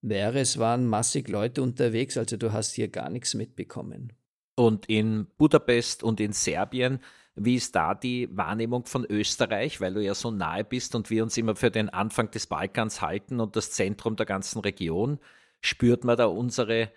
wäre. 0.00 0.40
Es 0.40 0.58
waren 0.58 0.86
massig 0.86 1.28
Leute 1.28 1.62
unterwegs, 1.62 2.16
also 2.16 2.36
du 2.36 2.52
hast 2.52 2.72
hier 2.72 2.88
gar 2.88 3.10
nichts 3.10 3.34
mitbekommen. 3.34 4.12
Und 4.54 4.86
in 4.86 5.26
Budapest 5.38 6.02
und 6.02 6.20
in 6.20 6.32
Serbien, 6.32 7.00
wie 7.34 7.54
ist 7.54 7.74
da 7.74 7.94
die 7.94 8.28
Wahrnehmung 8.36 8.84
von 8.84 9.06
Österreich, 9.06 9.80
weil 9.80 9.94
du 9.94 10.02
ja 10.02 10.14
so 10.14 10.30
nahe 10.30 10.64
bist 10.64 10.94
und 10.94 11.08
wir 11.08 11.22
uns 11.22 11.36
immer 11.38 11.56
für 11.56 11.70
den 11.70 11.88
Anfang 11.88 12.30
des 12.30 12.46
Balkans 12.46 13.00
halten 13.00 13.40
und 13.40 13.56
das 13.56 13.70
Zentrum 13.70 14.16
der 14.16 14.26
ganzen 14.26 14.60
Region? 14.60 15.18
Spürt 15.62 16.04
man 16.04 16.18
da 16.18 16.26
unsere 16.26 16.92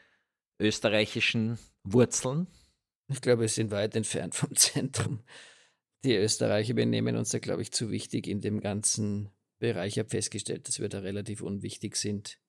österreichischen 0.60 1.58
Wurzeln? 1.84 2.48
Ich 3.08 3.22
glaube, 3.22 3.42
wir 3.42 3.50
sind 3.50 3.72
weit 3.72 3.96
entfernt 3.96 4.36
vom 4.36 4.54
Zentrum. 4.56 5.22
Die 6.04 6.16
Österreicher, 6.16 6.76
wir 6.76 6.86
nehmen 6.86 7.16
uns 7.16 7.30
da, 7.30 7.40
glaube 7.40 7.62
ich, 7.62 7.72
zu 7.72 7.90
wichtig 7.90 8.28
in 8.28 8.42
dem 8.42 8.60
ganzen 8.60 9.30
Bereich 9.60 9.98
habe 10.00 10.10
festgestellt, 10.10 10.68
dass 10.68 10.80
wir 10.80 10.90
da 10.90 11.00
relativ 11.00 11.42
unwichtig 11.42 11.96
sind. 11.96 12.40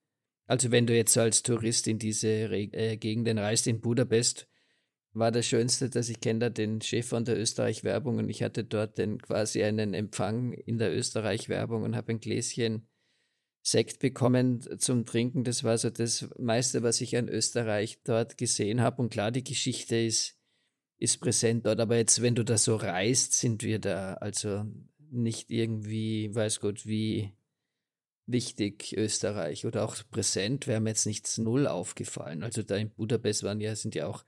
Also 0.46 0.70
wenn 0.70 0.86
du 0.86 0.94
jetzt 0.94 1.16
als 1.18 1.42
Tourist 1.42 1.88
in 1.88 1.98
diese 1.98 2.28
äh, 2.28 2.96
Gegenden 2.96 3.38
reist, 3.38 3.66
in 3.66 3.80
Budapest, 3.80 4.48
war 5.12 5.32
das 5.32 5.46
Schönste, 5.46 5.88
dass 5.88 6.08
ich 6.08 6.20
kenne 6.20 6.40
da 6.40 6.50
den 6.50 6.80
Chef 6.82 7.08
von 7.08 7.24
der 7.24 7.38
Österreich-Werbung 7.38 8.18
und 8.18 8.28
ich 8.28 8.42
hatte 8.42 8.64
dort 8.64 8.98
den, 8.98 9.20
quasi 9.20 9.62
einen 9.62 9.94
Empfang 9.94 10.52
in 10.52 10.78
der 10.78 10.94
Österreich-Werbung 10.94 11.82
und 11.82 11.96
habe 11.96 12.12
ein 12.12 12.20
Gläschen 12.20 12.86
Sekt 13.62 13.98
bekommen 13.98 14.60
zum 14.78 15.06
Trinken. 15.06 15.42
Das 15.42 15.64
war 15.64 15.76
so 15.76 15.90
das 15.90 16.28
meiste, 16.38 16.84
was 16.84 17.00
ich 17.00 17.16
an 17.16 17.28
Österreich 17.28 18.00
dort 18.04 18.38
gesehen 18.38 18.80
habe. 18.80 19.02
Und 19.02 19.10
klar, 19.10 19.32
die 19.32 19.42
Geschichte 19.42 19.96
ist, 19.96 20.38
ist 20.98 21.20
präsent 21.20 21.66
dort. 21.66 21.80
Aber 21.80 21.96
jetzt, 21.96 22.22
wenn 22.22 22.36
du 22.36 22.44
da 22.44 22.58
so 22.58 22.76
reist, 22.76 23.32
sind 23.32 23.64
wir 23.64 23.80
da 23.80 24.14
also 24.14 24.66
nicht 25.10 25.50
irgendwie, 25.50 26.34
weiß 26.34 26.60
Gott, 26.60 26.86
wie 26.86 27.32
wichtig 28.26 28.96
Österreich 28.96 29.66
oder 29.66 29.84
auch 29.84 29.96
präsent, 30.10 30.66
wäre 30.66 30.80
mir 30.80 30.90
jetzt 30.90 31.06
nichts 31.06 31.38
null 31.38 31.66
aufgefallen. 31.66 32.42
Also 32.42 32.62
da 32.62 32.76
in 32.76 32.90
Budapest 32.90 33.42
waren 33.44 33.60
ja, 33.60 33.76
sind 33.76 33.94
ja 33.94 34.06
auch, 34.08 34.24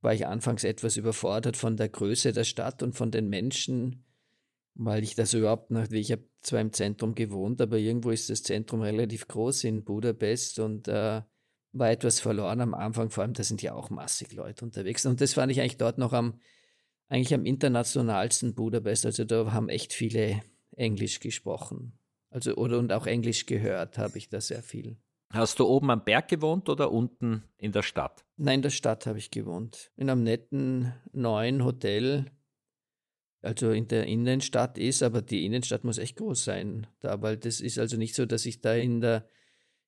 war 0.00 0.14
ich 0.14 0.26
anfangs 0.26 0.64
etwas 0.64 0.96
überfordert 0.96 1.56
von 1.56 1.76
der 1.76 1.88
Größe 1.88 2.32
der 2.32 2.44
Stadt 2.44 2.82
und 2.82 2.94
von 2.94 3.10
den 3.10 3.28
Menschen. 3.28 4.04
weil 4.74 5.04
ich 5.04 5.14
das 5.14 5.34
überhaupt 5.34 5.70
nach, 5.70 5.90
ich 5.90 6.10
habe 6.12 6.24
zwar 6.42 6.60
im 6.60 6.72
Zentrum 6.72 7.14
gewohnt, 7.14 7.60
aber 7.60 7.78
irgendwo 7.78 8.10
ist 8.10 8.28
das 8.30 8.42
Zentrum 8.42 8.82
relativ 8.82 9.28
groß 9.28 9.64
in 9.64 9.84
Budapest 9.84 10.58
und 10.58 10.88
äh, 10.88 11.22
war 11.72 11.90
etwas 11.90 12.20
verloren 12.20 12.60
am 12.60 12.74
Anfang, 12.74 13.10
vor 13.10 13.22
allem 13.22 13.34
da 13.34 13.44
sind 13.44 13.62
ja 13.62 13.74
auch 13.74 13.90
massig 13.90 14.32
Leute 14.32 14.64
unterwegs 14.64 15.06
und 15.06 15.20
das 15.20 15.34
fand 15.34 15.52
ich 15.52 15.60
eigentlich 15.60 15.76
dort 15.76 15.98
noch 15.98 16.12
am, 16.12 16.40
eigentlich 17.08 17.34
am 17.34 17.44
internationalsten 17.44 18.54
Budapest, 18.54 19.06
also 19.06 19.24
da 19.24 19.52
haben 19.52 19.68
echt 19.68 19.92
viele 19.92 20.42
Englisch 20.76 21.20
gesprochen, 21.20 21.98
also 22.30 22.54
oder 22.56 22.78
und 22.78 22.92
auch 22.92 23.06
Englisch 23.06 23.46
gehört 23.46 23.98
habe 23.98 24.18
ich 24.18 24.28
da 24.28 24.40
sehr 24.40 24.62
viel. 24.62 24.96
Hast 25.30 25.58
du 25.58 25.66
oben 25.66 25.90
am 25.90 26.04
Berg 26.04 26.28
gewohnt 26.28 26.68
oder 26.68 26.92
unten 26.92 27.42
in 27.56 27.72
der 27.72 27.82
Stadt? 27.82 28.24
Nein, 28.36 28.56
in 28.56 28.62
der 28.62 28.70
Stadt 28.70 29.06
habe 29.06 29.18
ich 29.18 29.30
gewohnt. 29.30 29.90
In 29.96 30.08
einem 30.08 30.22
netten 30.22 30.92
neuen 31.12 31.64
Hotel 31.64 32.30
also 33.44 33.72
in 33.72 33.88
der 33.88 34.06
Innenstadt 34.06 34.78
ist, 34.78 35.02
aber 35.02 35.20
die 35.20 35.44
Innenstadt 35.44 35.84
muss 35.84 35.98
echt 35.98 36.16
groß 36.16 36.44
sein. 36.44 36.86
Da, 37.00 37.20
weil 37.20 37.36
das 37.36 37.60
ist 37.60 37.78
also 37.78 37.96
nicht 37.98 38.14
so, 38.14 38.24
dass 38.24 38.46
ich 38.46 38.62
da 38.62 38.74
in 38.74 39.00
der, 39.00 39.28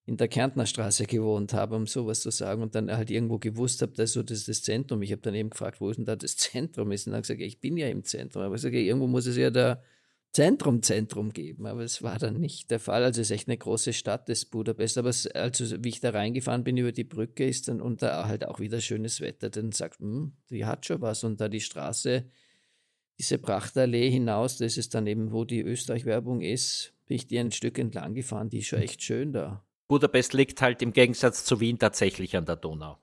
in 0.06 0.16
der 0.16 0.28
Kärntner 0.28 0.66
Straße 0.66 1.04
gewohnt 1.06 1.52
habe, 1.52 1.74
um 1.74 1.86
sowas 1.86 2.20
zu 2.20 2.30
sagen, 2.30 2.62
und 2.62 2.76
dann 2.76 2.90
halt 2.90 3.10
irgendwo 3.10 3.38
gewusst 3.38 3.82
habe, 3.82 3.92
dass 3.92 4.12
so 4.12 4.22
das 4.22 4.44
das 4.44 4.62
Zentrum. 4.62 5.02
Ich 5.02 5.10
habe 5.10 5.20
dann 5.20 5.34
eben 5.34 5.50
gefragt, 5.50 5.80
wo 5.80 5.90
ist 5.90 5.96
denn 5.96 6.04
da 6.04 6.14
das 6.14 6.36
Zentrum 6.36 6.92
ist? 6.92 7.06
Und 7.06 7.12
dann 7.12 7.22
gesagt, 7.22 7.40
ich 7.40 7.60
bin 7.60 7.76
ja 7.76 7.88
im 7.88 8.04
Zentrum. 8.04 8.42
Aber 8.42 8.54
ich 8.54 8.62
sage, 8.62 8.80
irgendwo 8.80 9.08
muss 9.08 9.26
es 9.26 9.36
ja 9.36 9.50
da 9.50 9.82
Zentrum, 10.32 10.80
Zentrum 10.82 11.32
geben. 11.32 11.66
Aber 11.66 11.82
es 11.82 12.04
war 12.04 12.18
dann 12.18 12.38
nicht 12.38 12.70
der 12.70 12.78
Fall. 12.78 13.02
Also 13.02 13.20
es 13.20 13.30
ist 13.30 13.34
echt 13.34 13.48
eine 13.48 13.58
große 13.58 13.92
Stadt, 13.92 14.28
das 14.28 14.44
Budapest. 14.44 14.96
Aber 14.96 15.08
es, 15.08 15.26
also 15.26 15.82
wie 15.82 15.88
ich 15.88 16.00
da 16.00 16.10
reingefahren 16.10 16.62
bin 16.62 16.76
über 16.76 16.92
die 16.92 17.04
Brücke, 17.04 17.44
ist 17.44 17.66
dann 17.66 17.80
und 17.80 18.00
da 18.00 18.28
halt 18.28 18.46
auch 18.46 18.60
wieder 18.60 18.80
schönes 18.80 19.20
Wetter. 19.20 19.50
Dann 19.50 19.72
sagt, 19.72 19.98
hm, 19.98 20.34
die 20.50 20.66
hat 20.66 20.86
schon 20.86 21.00
was. 21.00 21.24
Und 21.24 21.40
da 21.40 21.48
die 21.48 21.60
Straße 21.60 22.26
diese 23.18 23.38
Prachtallee 23.38 24.10
hinaus, 24.10 24.58
das 24.58 24.76
ist 24.76 24.94
dann 24.94 25.06
eben, 25.06 25.32
wo 25.32 25.44
die 25.44 25.62
Österreich-Werbung 25.62 26.42
ist, 26.42 26.92
bin 27.06 27.16
ich 27.16 27.26
die 27.26 27.38
ein 27.38 27.50
Stück 27.50 27.78
entlang 27.78 28.14
gefahren, 28.14 28.50
die 28.50 28.58
ist 28.58 28.66
schon 28.66 28.82
echt 28.82 29.02
schön 29.02 29.32
da. 29.32 29.65
Budapest 29.88 30.32
liegt 30.32 30.60
halt 30.62 30.82
im 30.82 30.92
Gegensatz 30.92 31.44
zu 31.44 31.60
Wien 31.60 31.78
tatsächlich 31.78 32.36
an 32.36 32.46
der 32.46 32.56
Donau. 32.56 32.98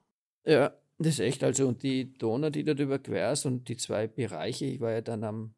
Ja, 0.46 0.74
das 0.98 1.14
ist 1.14 1.20
echt, 1.20 1.44
also 1.44 1.68
und 1.68 1.84
die 1.84 2.14
Donau, 2.14 2.50
die 2.50 2.64
dort 2.64 2.80
überquerst 2.80 3.46
und 3.46 3.68
die 3.70 3.78
zwei 3.78 4.08
Bereiche, 4.08 4.66
ich 4.66 4.80
war 4.80 4.92
ja 4.92 5.02
dann 5.02 5.24
am, 5.24 5.56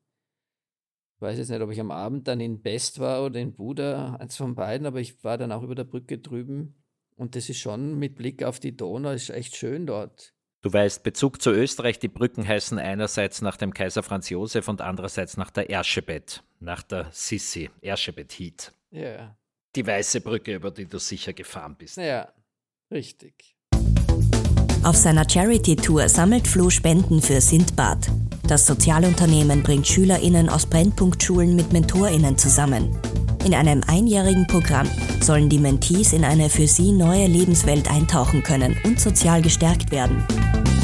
ich 1.15 1.21
weiß 1.21 1.38
jetzt 1.38 1.49
nicht, 1.49 1.61
ob 1.61 1.71
ich 1.71 1.79
am 1.79 1.91
Abend 1.91 2.27
dann 2.27 2.39
in 2.39 2.61
Best 2.61 2.99
war 2.99 3.25
oder 3.25 3.39
in 3.39 3.53
Buda, 3.53 4.15
eins 4.15 4.38
von 4.38 4.55
beiden, 4.55 4.85
aber 4.85 4.99
ich 4.99 5.23
war 5.23 5.38
dann 5.38 5.51
auch 5.51 5.63
über 5.63 5.75
der 5.75 5.83
Brücke 5.83 6.19
drüben 6.19 6.75
und 7.15 7.35
das 7.35 7.49
ist 7.49 7.59
schon 7.59 7.97
mit 7.97 8.15
Blick 8.15 8.43
auf 8.43 8.59
die 8.59 8.75
Donau, 8.75 9.11
ist 9.11 9.29
echt 9.29 9.55
schön 9.55 9.88
dort. 9.88 10.33
Du 10.61 10.73
weißt, 10.73 11.03
Bezug 11.03 11.43
zu 11.43 11.51
Österreich, 11.51 11.99
die 11.99 12.07
Brücken 12.07 12.47
heißen 12.47 12.79
einerseits 12.79 13.41
nach 13.43 13.55
dem 13.55 13.71
Kaiser 13.71 14.01
Franz 14.01 14.29
Josef 14.29 14.67
und 14.67 14.81
andererseits 14.81 15.38
nach 15.38 15.51
der 15.51 15.69
Erschebet, 15.69 16.43
nach 16.59 16.81
der 16.81 17.07
Sissi, 17.11 17.69
Erschebet 17.81 18.33
Heat. 18.33 18.73
Ja. 18.89 19.38
Die 19.75 19.85
weiße 19.85 20.21
Brücke, 20.21 20.55
über 20.55 20.71
die 20.71 20.85
du 20.85 20.99
sicher 20.99 21.33
gefahren 21.33 21.75
bist. 21.77 21.97
Ja, 21.97 22.29
richtig. 22.91 23.55
Auf 24.83 24.95
seiner 24.95 25.27
Charity-Tour 25.27 26.07
sammelt 26.07 26.47
Flo 26.47 26.69
Spenden 26.69 27.21
für 27.21 27.41
Sindbad. 27.41 28.07
Das 28.47 28.65
Sozialunternehmen 28.67 29.63
bringt 29.63 29.88
SchülerInnen 29.88 30.49
aus 30.49 30.67
Brennpunktschulen 30.67 31.55
mit 31.55 31.73
MentorInnen 31.73 32.38
zusammen. 32.38 32.95
In 33.43 33.55
einem 33.55 33.81
einjährigen 33.88 34.45
Programm 34.47 34.88
sollen 35.21 35.49
die 35.49 35.60
Mentees 35.60 36.13
in 36.13 36.23
eine 36.23 36.49
für 36.49 36.67
sie 36.67 36.91
neue 36.91 37.25
Lebenswelt 37.27 37.89
eintauchen 37.89 38.43
können 38.43 38.77
und 38.84 38.99
sozial 38.99 39.41
gestärkt 39.41 39.89
werden. 39.91 40.23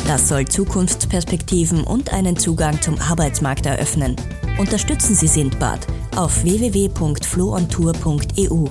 Das 0.08 0.28
soll 0.28 0.45
Zukunftsperspektiven 0.45 1.84
und 1.84 2.12
einen 2.12 2.36
Zugang 2.36 2.82
zum 2.82 2.97
Arbeitsmarkt 3.00 3.67
eröffnen. 3.67 4.15
Unterstützen 4.58 5.13
Sie 5.15 5.28
Sindbad 5.28 5.86
auf 6.15 6.43
www.floontour.eu. 6.43 8.65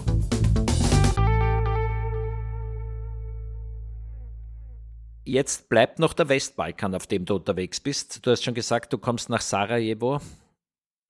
Jetzt 5.30 5.68
bleibt 5.68 6.00
noch 6.00 6.12
der 6.12 6.28
Westbalkan, 6.28 6.92
auf 6.92 7.06
dem 7.06 7.24
du 7.24 7.36
unterwegs 7.36 7.78
bist. 7.78 8.26
Du 8.26 8.32
hast 8.32 8.42
schon 8.42 8.52
gesagt, 8.52 8.92
du 8.92 8.98
kommst 8.98 9.30
nach 9.30 9.42
Sarajevo. 9.42 10.20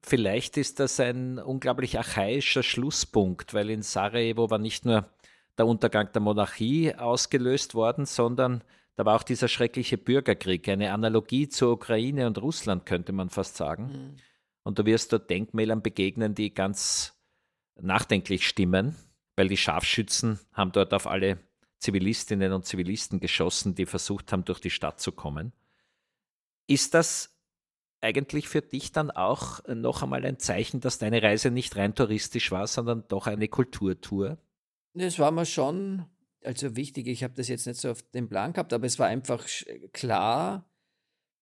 Vielleicht 0.03 0.59
ist 0.59 0.79
das 0.79 1.01
ein 1.01 1.39
unglaublich 1.39 1.97
archaischer 1.97 2.63
Schlusspunkt, 2.63 3.55
weil 3.55 3.71
in 3.71 3.81
Sarajevo 3.81 4.51
war 4.51 4.59
nicht 4.59 4.85
nur 4.85 5.09
der 5.57 5.67
Untergang 5.67 6.13
der 6.13 6.21
Monarchie 6.21 6.95
ausgelöst 6.95 7.75
worden, 7.75 8.05
sondern 8.05 8.63
da 8.95 9.07
war 9.07 9.17
auch 9.17 9.23
dieser 9.23 9.49
schreckliche 9.49 9.97
Bürgerkrieg, 9.97 10.69
eine 10.69 10.93
Analogie 10.93 11.49
zur 11.49 11.73
Ukraine 11.73 12.27
und 12.27 12.37
Russland, 12.43 12.85
könnte 12.85 13.13
man 13.13 13.31
fast 13.31 13.57
sagen. 13.57 13.85
Mhm. 13.85 14.17
Und 14.65 14.79
du 14.79 14.85
wirst 14.85 15.15
dort 15.15 15.31
Denkmälern 15.31 15.81
begegnen, 15.81 16.35
die 16.35 16.53
ganz 16.53 17.19
nachdenklich 17.81 18.47
stimmen, 18.47 18.97
weil 19.37 19.49
die 19.49 19.57
Scharfschützen 19.57 20.39
haben 20.53 20.73
dort 20.73 20.93
auf 20.93 21.07
alle 21.07 21.39
Zivilistinnen 21.81 22.53
und 22.53 22.64
Zivilisten 22.64 23.21
geschossen, 23.21 23.75
die 23.75 23.87
versucht 23.87 24.33
haben, 24.33 24.45
durch 24.45 24.61
die 24.61 24.71
Stadt 24.71 25.01
zu 25.01 25.12
kommen. 25.12 25.53
Ist 26.66 26.95
das 26.95 27.37
eigentlich 28.01 28.49
für 28.49 28.62
dich 28.62 28.93
dann 28.93 29.11
auch 29.11 29.61
noch 29.66 30.03
einmal 30.03 30.25
ein 30.25 30.38
Zeichen, 30.38 30.81
dass 30.81 30.99
deine 30.99 31.23
Reise 31.23 31.51
nicht 31.51 31.77
rein 31.77 31.95
touristisch 31.95 32.51
war, 32.53 32.66
sondern 32.66 33.05
doch 33.09 33.27
eine 33.27 33.49
Kulturtour? 33.49 34.38
Das 34.95 35.19
war 35.19 35.31
mir 35.31 35.47
schon 35.47 36.07
also 36.45 36.77
wichtig. 36.77 37.07
Ich 37.07 37.23
habe 37.23 37.35
das 37.35 37.49
jetzt 37.49 37.66
nicht 37.66 37.81
so 37.81 37.90
auf 37.90 38.03
den 38.03 38.29
Plan 38.29 38.53
gehabt, 38.53 38.73
aber 38.73 38.87
es 38.87 38.99
war 38.99 39.07
einfach 39.07 39.47
klar, 39.93 40.66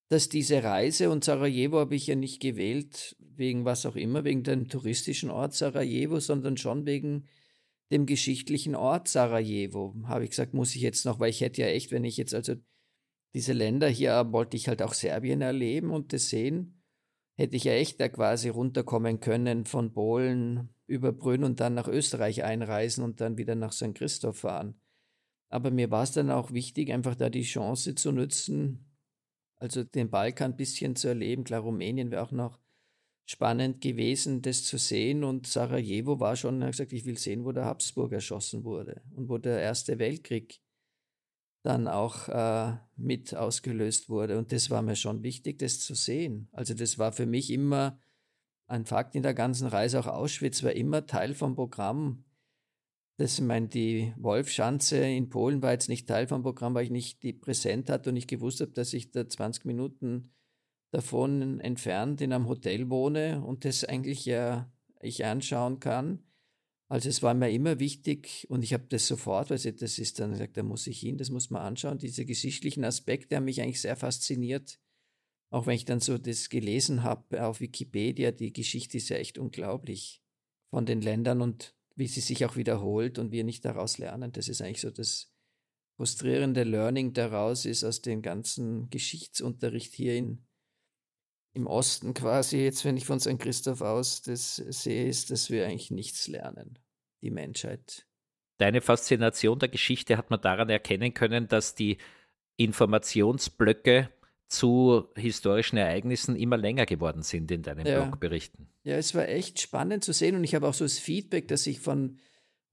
dass 0.09 0.29
diese 0.29 0.63
Reise 0.63 1.11
und 1.11 1.25
Sarajevo 1.25 1.79
habe 1.79 1.95
ich 1.95 2.07
ja 2.07 2.15
nicht 2.15 2.41
gewählt, 2.41 3.17
wegen 3.19 3.65
was 3.65 3.87
auch 3.87 3.97
immer, 3.97 4.25
wegen 4.25 4.43
dem 4.43 4.69
touristischen 4.69 5.31
Ort 5.31 5.55
Sarajevo, 5.55 6.19
sondern 6.19 6.57
schon 6.57 6.87
wegen 6.87 7.27
dem 7.91 8.07
geschichtlichen 8.07 8.75
Ort 8.75 9.09
Sarajevo. 9.09 9.95
Habe 10.05 10.25
ich 10.25 10.31
gesagt, 10.31 10.55
muss 10.55 10.75
ich 10.75 10.83
jetzt 10.83 11.05
noch, 11.05 11.21
weil 11.21 11.31
ich 11.31 11.41
hätte 11.41 11.63
ja 11.63 11.69
echt, 11.69 11.91
wenn 11.91 12.05
ich 12.05 12.17
jetzt 12.17 12.35
also 12.35 12.55
diese 13.35 13.53
Länder 13.53 13.89
hier 13.89 14.33
wollte 14.33 14.57
ich 14.57 14.69
halt 14.69 14.83
auch 14.83 14.95
Serbien 14.95 15.43
erleben 15.43 15.91
und 15.91 16.13
das 16.13 16.29
sehen, 16.29 16.83
hätte 17.37 17.57
ich 17.57 17.65
ja 17.65 17.73
echt 17.73 18.01
da 18.01 18.09
quasi 18.09 18.49
runterkommen 18.49 19.21
können 19.21 19.65
von 19.65 19.93
Polen 19.93 20.71
über 20.87 21.13
Brünn 21.13 21.45
und 21.45 21.61
dann 21.61 21.75
nach 21.75 21.89
Österreich 21.89 22.43
einreisen 22.43 23.05
und 23.05 23.21
dann 23.21 23.37
wieder 23.37 23.55
nach 23.55 23.73
St. 23.73 23.95
Christoph 23.95 24.39
fahren. 24.39 24.81
Aber 25.51 25.71
mir 25.71 25.91
war 25.91 26.03
es 26.03 26.13
dann 26.13 26.31
auch 26.31 26.53
wichtig, 26.53 26.93
einfach 26.93 27.15
da 27.15 27.31
die 27.31 27.43
Chance 27.43 27.95
zu 27.95 28.13
nutzen, 28.13 28.97
also 29.57 29.85
den 29.85 30.11
Balkan 30.11 30.53
ein 30.53 30.57
bisschen 30.57 30.97
zu 30.97 31.09
erleben. 31.09 31.45
Klar, 31.45 31.61
Rumänien 31.61 32.11
wäre 32.11 32.23
auch 32.23 32.33
noch 32.33 32.59
spannend 33.29 33.83
gewesen, 33.83 34.41
das 34.41 34.65
zu 34.65 34.79
sehen. 34.79 35.23
Und 35.23 35.47
Sarajevo 35.47 36.19
war 36.19 36.35
schon, 36.35 36.65
hat 36.65 36.71
gesagt, 36.71 36.95
ich 36.95 37.05
will 37.05 37.19
sehen, 37.19 37.45
wo 37.45 37.53
der 37.53 37.67
Habsburg 37.67 38.13
erschossen 38.13 38.65
wurde 38.65 39.03
und 39.15 39.29
wo 39.29 39.37
der 39.37 39.61
Erste 39.61 39.99
Weltkrieg 39.99 40.63
dann 41.63 41.89
auch 41.89 42.29
äh, 42.29 42.79
mit 42.97 43.35
ausgelöst 43.35 44.09
wurde. 44.09 44.39
Und 44.39 44.51
das 44.51 44.71
war 44.71 44.81
mir 44.81 44.97
schon 44.97 45.23
wichtig, 45.23 45.59
das 45.59 45.81
zu 45.81 45.95
sehen. 45.95 46.49
Also 46.53 46.73
das 46.73 46.99
war 46.99 47.13
für 47.13 47.27
mich 47.27 47.51
immer 47.51 48.01
ein 48.67 48.87
Fakt 48.87 49.15
in 49.15 49.23
der 49.23 49.35
ganzen 49.35 49.67
Reise. 49.67 50.01
Auch 50.01 50.07
Auschwitz 50.07 50.63
war 50.63 50.73
immer 50.73 51.05
Teil 51.05 51.35
vom 51.35 51.55
Programm. 51.55 52.25
Das, 53.19 53.39
ich 53.39 53.45
meine, 53.45 53.69
die 53.69 54.15
Wolfschanze 54.17 54.99
in 55.01 55.29
Polen 55.29 55.61
war 55.61 55.73
jetzt 55.73 55.91
nicht 55.91 56.09
Teil 56.09 56.29
vom 56.29 56.43
Programm, 56.43 56.73
weil 56.73 56.85
ich 56.85 56.91
nicht 56.91 57.23
die 57.23 57.35
präsent 57.35 57.91
hatte 57.91 58.09
und 58.09 58.17
ich 58.17 58.27
gewusst 58.27 58.63
habe, 58.63 58.71
dass 58.71 58.95
ich 58.95 59.11
da 59.11 59.29
20 59.29 59.67
Minuten 59.67 60.31
davon 60.91 61.61
entfernt 61.61 62.21
in 62.21 62.33
einem 62.33 62.49
Hotel 62.49 62.89
wohne 62.91 63.45
und 63.45 63.65
das 63.65 63.85
eigentlich 63.85 64.25
ja 64.25 64.73
ich 65.01 65.25
anschauen 65.25 65.81
kann. 65.81 66.25
Also 66.89 67.11
es 67.11 67.23
war 67.23 67.35
mir 67.35 67.51
immer 67.51 67.79
wichtig 67.79 68.47
und 68.49 68.63
ich 68.63 68.73
habe 68.73 68.87
das 68.89 69.07
sofort, 69.07 69.51
weil 69.51 69.59
das 69.59 69.99
ist 69.99 70.19
dann 70.19 70.33
gesagt, 70.33 70.57
da 70.57 70.63
muss 70.63 70.87
ich 70.87 71.01
hin, 71.01 71.19
das 71.19 71.29
muss 71.29 71.51
man 71.51 71.63
anschauen. 71.63 71.99
Diese 71.99 72.25
geschichtlichen 72.25 72.85
Aspekte 72.85 73.37
haben 73.37 73.45
mich 73.45 73.61
eigentlich 73.61 73.83
sehr 73.83 73.97
fasziniert. 73.97 74.81
Auch 75.51 75.67
wenn 75.67 75.75
ich 75.75 75.85
dann 75.85 76.01
so 76.01 76.17
das 76.17 76.49
gelesen 76.49 77.03
habe 77.03 77.45
auf 77.45 77.61
Wikipedia, 77.61 78.33
die 78.33 78.53
Geschichte 78.53 78.97
ist 78.97 79.11
ja 79.11 79.17
echt 79.17 79.39
unglaublich 79.39 80.23
von 80.71 80.87
den 80.87 81.03
Ländern 81.03 81.43
und 81.43 81.75
wie 81.95 82.07
sie 82.07 82.21
sich 82.21 82.45
auch 82.47 82.57
wiederholt 82.57 83.19
und 83.19 83.33
wir 83.33 83.45
nicht 83.45 83.65
daraus 83.65 83.99
lernen. 83.99 84.33
Das 84.33 84.49
ist 84.49 84.63
eigentlich 84.63 84.81
so 84.81 84.91
das 84.91 85.31
frustrierende 85.97 86.63
Learning 86.63 87.13
daraus 87.13 87.65
ist 87.65 87.85
aus 87.85 88.01
dem 88.03 88.23
ganzen 88.23 88.89
Geschichtsunterricht 88.89 89.93
hier 89.93 90.15
in, 90.17 90.47
im 91.55 91.67
Osten 91.67 92.15
quasi, 92.15 92.59
jetzt 92.59 92.85
wenn 92.85 92.97
ich 92.97 93.07
von 93.07 93.21
St. 93.21 93.39
Christoph 93.39 93.81
aus 93.81 94.23
das 94.23 94.57
sehe, 94.57 95.07
ist, 95.07 95.31
dass 95.31 95.51
wir 95.51 95.67
eigentlich 95.67 95.91
nichts 95.91 96.29
lernen, 96.29 96.79
die 97.23 97.31
Menschheit. 97.31 98.07
Deine 98.59 98.81
Faszination 98.81 99.59
der 99.59 99.69
Geschichte 99.69 100.17
hat 100.17 100.31
man 100.31 100.41
daran 100.41 100.69
erkennen 100.69 101.15
können, 101.15 101.49
dass 101.49 101.75
die 101.75 101.99
Informationsblöcke 102.57 104.11
zu 104.49 105.09
historischen 105.15 105.77
Ereignissen 105.77 106.35
immer 106.35 106.57
länger 106.57 106.87
geworden 106.87 107.23
sind 107.23 107.51
in 107.51 107.63
deinen 107.63 107.87
ja. 107.87 108.05
Blogberichten. 108.05 108.69
Ja, 108.83 108.97
es 108.97 109.15
war 109.15 109.29
echt 109.29 109.61
spannend 109.61 110.03
zu 110.03 110.13
sehen 110.13 110.35
und 110.35 110.45
ich 110.45 110.55
habe 110.55 110.67
auch 110.67 110.75
so 110.75 110.85
das 110.85 110.99
Feedback, 110.99 111.49
das 111.49 111.67
ich 111.67 111.81
von 111.81 112.19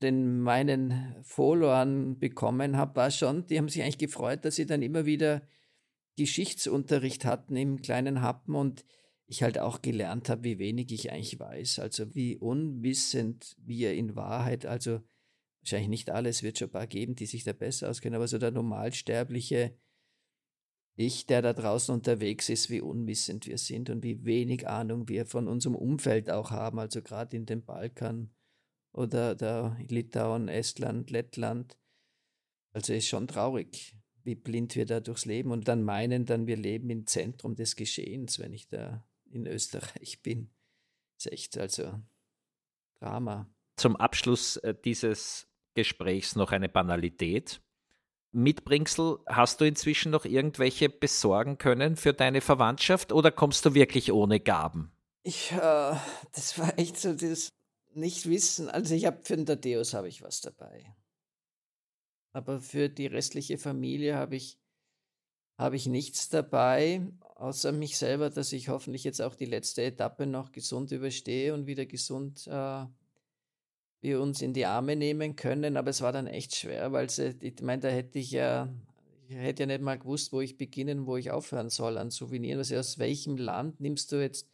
den 0.01 0.39
meinen 0.41 1.15
Followern 1.23 2.17
bekommen 2.17 2.77
habe, 2.77 2.95
war 2.95 3.11
schon, 3.11 3.45
die 3.47 3.57
haben 3.57 3.69
sich 3.69 3.81
eigentlich 3.81 3.97
gefreut, 3.97 4.45
dass 4.45 4.55
sie 4.55 4.65
dann 4.65 4.81
immer 4.81 5.05
wieder 5.05 5.41
Geschichtsunterricht 6.17 7.25
hatten 7.25 7.55
im 7.55 7.81
kleinen 7.81 8.21
Happen 8.21 8.55
und 8.55 8.85
ich 9.27 9.43
halt 9.43 9.57
auch 9.57 9.81
gelernt 9.81 10.29
habe, 10.29 10.43
wie 10.43 10.59
wenig 10.59 10.91
ich 10.91 11.11
eigentlich 11.11 11.39
weiß. 11.39 11.79
Also 11.79 12.13
wie 12.13 12.37
unwissend 12.37 13.55
wir 13.59 13.93
in 13.93 14.15
Wahrheit, 14.15 14.65
also 14.65 15.01
wahrscheinlich 15.61 15.89
nicht 15.89 16.09
alles, 16.11 16.43
wird 16.43 16.59
schon 16.59 16.69
ein 16.69 16.73
paar 16.73 16.87
geben, 16.87 17.15
die 17.15 17.25
sich 17.25 17.43
da 17.43 17.53
besser 17.53 17.89
auskennen, 17.89 18.15
aber 18.15 18.27
so 18.27 18.37
der 18.37 18.51
normalsterbliche 18.51 19.77
Ich, 20.97 21.25
der 21.25 21.41
da 21.41 21.53
draußen 21.53 21.93
unterwegs 21.93 22.49
ist, 22.49 22.69
wie 22.69 22.81
unwissend 22.81 23.47
wir 23.47 23.57
sind 23.57 23.89
und 23.89 24.03
wie 24.03 24.23
wenig 24.23 24.67
Ahnung 24.67 25.09
wir 25.09 25.25
von 25.25 25.47
unserem 25.47 25.75
Umfeld 25.75 26.29
auch 26.29 26.51
haben, 26.51 26.79
also 26.79 27.01
gerade 27.01 27.35
in 27.35 27.45
den 27.45 27.65
Balkan 27.65 28.33
oder 28.93 29.35
da 29.35 29.75
Litauen, 29.89 30.47
Estland, 30.47 31.09
Lettland. 31.11 31.77
Also 32.73 32.93
ist 32.93 33.07
schon 33.07 33.27
traurig, 33.27 33.97
wie 34.25 34.35
blind 34.35 34.75
wir 34.75 34.85
da 34.85 34.99
durchs 34.99 35.25
Leben 35.25 35.51
und 35.51 35.67
dann 35.67 35.83
meinen 35.83 36.25
dann, 36.25 36.47
wir 36.47 36.57
leben 36.57 36.89
im 36.89 37.05
Zentrum 37.05 37.55
des 37.55 37.75
Geschehens, 37.75 38.39
wenn 38.39 38.53
ich 38.53 38.67
da 38.67 39.07
in 39.31 39.45
Österreich 39.45 40.21
bin. 40.23 40.49
Das 41.17 41.27
ist 41.27 41.31
echt 41.31 41.57
also 41.57 42.01
Drama. 42.99 43.49
Zum 43.77 43.95
Abschluss 43.95 44.57
äh, 44.57 44.73
dieses 44.83 45.47
Gesprächs 45.75 46.35
noch 46.35 46.51
eine 46.51 46.69
Banalität. 46.69 47.61
Mitbringsel, 48.31 49.19
hast 49.27 49.61
du 49.61 49.65
inzwischen 49.65 50.11
noch 50.11 50.25
irgendwelche 50.25 50.89
besorgen 50.89 51.57
können 51.57 51.95
für 51.95 52.13
deine 52.13 52.41
Verwandtschaft 52.41 53.13
oder 53.13 53.31
kommst 53.31 53.65
du 53.65 53.73
wirklich 53.73 54.11
ohne 54.11 54.39
Gaben? 54.39 54.91
Ich, 55.23 55.51
äh, 55.51 55.95
das 56.33 56.57
war 56.57 56.77
echt 56.77 56.97
so 56.97 57.13
das 57.13 57.49
Nicht-Wissen. 57.93 58.69
Also 58.69 58.95
ich 58.95 59.05
habe 59.05 59.19
für 59.23 59.37
den 59.37 59.45
Tadeus 59.45 59.93
habe 59.93 60.09
ich 60.09 60.21
was 60.21 60.41
dabei. 60.41 60.95
Aber 62.35 62.59
für 62.59 62.89
die 62.89 63.07
restliche 63.07 63.57
Familie 63.57 64.15
habe 64.15 64.35
ich, 64.35 64.59
habe 65.57 65.77
ich 65.77 65.87
nichts 65.87 66.27
dabei, 66.27 67.07
außer 67.35 67.71
mich 67.71 67.97
selber, 67.97 68.29
dass 68.29 68.51
ich 68.51 68.67
hoffentlich 68.67 69.05
jetzt 69.05 69.21
auch 69.21 69.35
die 69.35 69.45
letzte 69.45 69.83
Etappe 69.83 70.25
noch 70.27 70.51
gesund 70.51 70.91
überstehe 70.91 71.53
und 71.53 71.65
wieder 71.65 71.85
gesund 71.85 72.45
äh, 72.47 72.85
wir 74.01 74.19
uns 74.19 74.41
in 74.41 74.51
die 74.51 74.65
Arme 74.65 74.97
nehmen 74.97 75.37
können, 75.37 75.77
aber 75.77 75.91
es 75.91 76.01
war 76.01 76.11
dann 76.11 76.27
echt 76.27 76.53
schwer, 76.57 76.91
weil 76.91 77.09
sie, 77.09 77.37
ich 77.39 77.61
meine, 77.61 77.83
da 77.83 77.87
hätte 77.87 78.19
ich 78.19 78.31
ja, 78.31 78.67
ich 79.29 79.37
hätte 79.37 79.63
ja 79.63 79.67
nicht 79.67 79.81
mal 79.81 79.97
gewusst, 79.97 80.33
wo 80.33 80.41
ich 80.41 80.57
beginnen, 80.57 81.05
wo 81.05 81.15
ich 81.15 81.31
aufhören 81.31 81.69
soll 81.69 81.97
an 81.97 82.11
Souveniren. 82.11 82.57
Also 82.57 82.75
aus 82.75 82.99
welchem 82.99 83.37
Land 83.37 83.79
nimmst 83.79 84.11
du 84.11 84.21
jetzt 84.21 84.49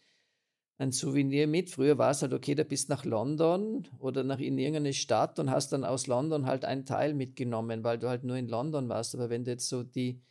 ein 0.82 0.92
Souvenir 0.92 1.48
mit? 1.48 1.70
Früher 1.70 1.98
war 1.98 2.12
es 2.12 2.22
halt, 2.22 2.34
okay, 2.34 2.56
da 2.56 2.64
bist 2.64 2.90
nach 2.90 3.06
London 3.06 3.88
oder 4.00 4.24
nach 4.24 4.40
in 4.40 4.58
irgendeine 4.58 4.94
Stadt 4.94 5.40
und 5.40 5.52
hast 5.52 5.72
dann 5.72 5.86
aus 5.86 6.08
London 6.08 6.46
halt 6.46 6.66
einen 6.66 6.86
Teil 6.86 7.14
mitgenommen, 7.14 7.84
weil 7.84 8.00
du 8.00 8.10
halt 8.10 8.24
nur 8.24 8.38
in 8.38 8.48
London 8.48 8.90
warst. 8.90 9.16
Aber 9.16 9.30
wenn 9.30 9.44
du 9.44 9.52
jetzt 9.52 9.70
so 9.70 9.84
die, 9.84 10.22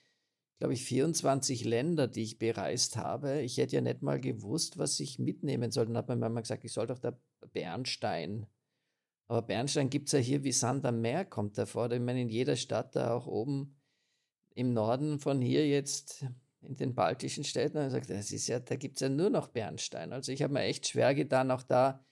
glaube 0.59 0.75
ich, 0.75 0.85
24 0.85 1.65
Länder, 1.65 2.09
die 2.09 2.23
ich 2.23 2.39
bereist 2.39 2.97
habe, 2.97 3.41
ich 3.43 3.57
hätte 3.57 3.77
ja 3.77 3.83
nicht 3.83 4.03
mal 4.03 4.21
gewusst, 4.21 4.79
was 4.79 5.01
ich 5.01 5.19
mitnehmen 5.19 5.71
soll. 5.71 5.87
Dann 5.87 5.97
hat 5.97 6.09
meine 6.09 6.21
Mama 6.21 6.41
gesagt, 6.41 6.65
ich 6.65 6.73
soll 6.73 6.87
doch 6.87 6.99
da 6.99 7.19
Bernstein 7.53 8.47
aber 9.31 9.43
Bernstein 9.43 9.91
gibt 9.91 10.09
es 10.09 10.13
ja 10.13 10.19
hier 10.19 10.43
wie 10.43 10.51
Sand 10.51 10.85
am 10.85 11.03
Meer, 11.03 11.25
kommt 11.25 11.57
davor. 11.57 11.89
Ich 11.93 12.01
meine, 12.01 12.21
in 12.21 12.29
jeder 12.29 12.57
Stadt, 12.57 12.97
da 12.97 13.15
auch 13.15 13.29
oben 13.29 13.77
im 14.57 14.73
Norden 14.73 15.21
von 15.21 15.41
hier 15.41 15.69
jetzt 15.69 16.27
in 16.62 16.77
den 16.77 16.94
baltischen 16.94 17.44
Städten, 17.44 17.79
und 17.79 17.90
sagt, 17.90 18.11
das 18.11 18.33
ist 18.33 18.49
ja, 18.49 18.61
da 18.61 18.77
gibt 18.77 18.96
es 18.96 19.01
ja 19.01 19.09
nur 19.09 19.31
noch 19.31 19.49
Bernstein. 19.49 20.12
Also 20.12 20.33
ich 20.33 20.42
habe 20.42 20.53
mir 20.53 20.62
echt 20.62 20.88
schwer 20.88 21.14
getan, 21.14 21.51
auch 21.51 21.62
da 21.62 22.05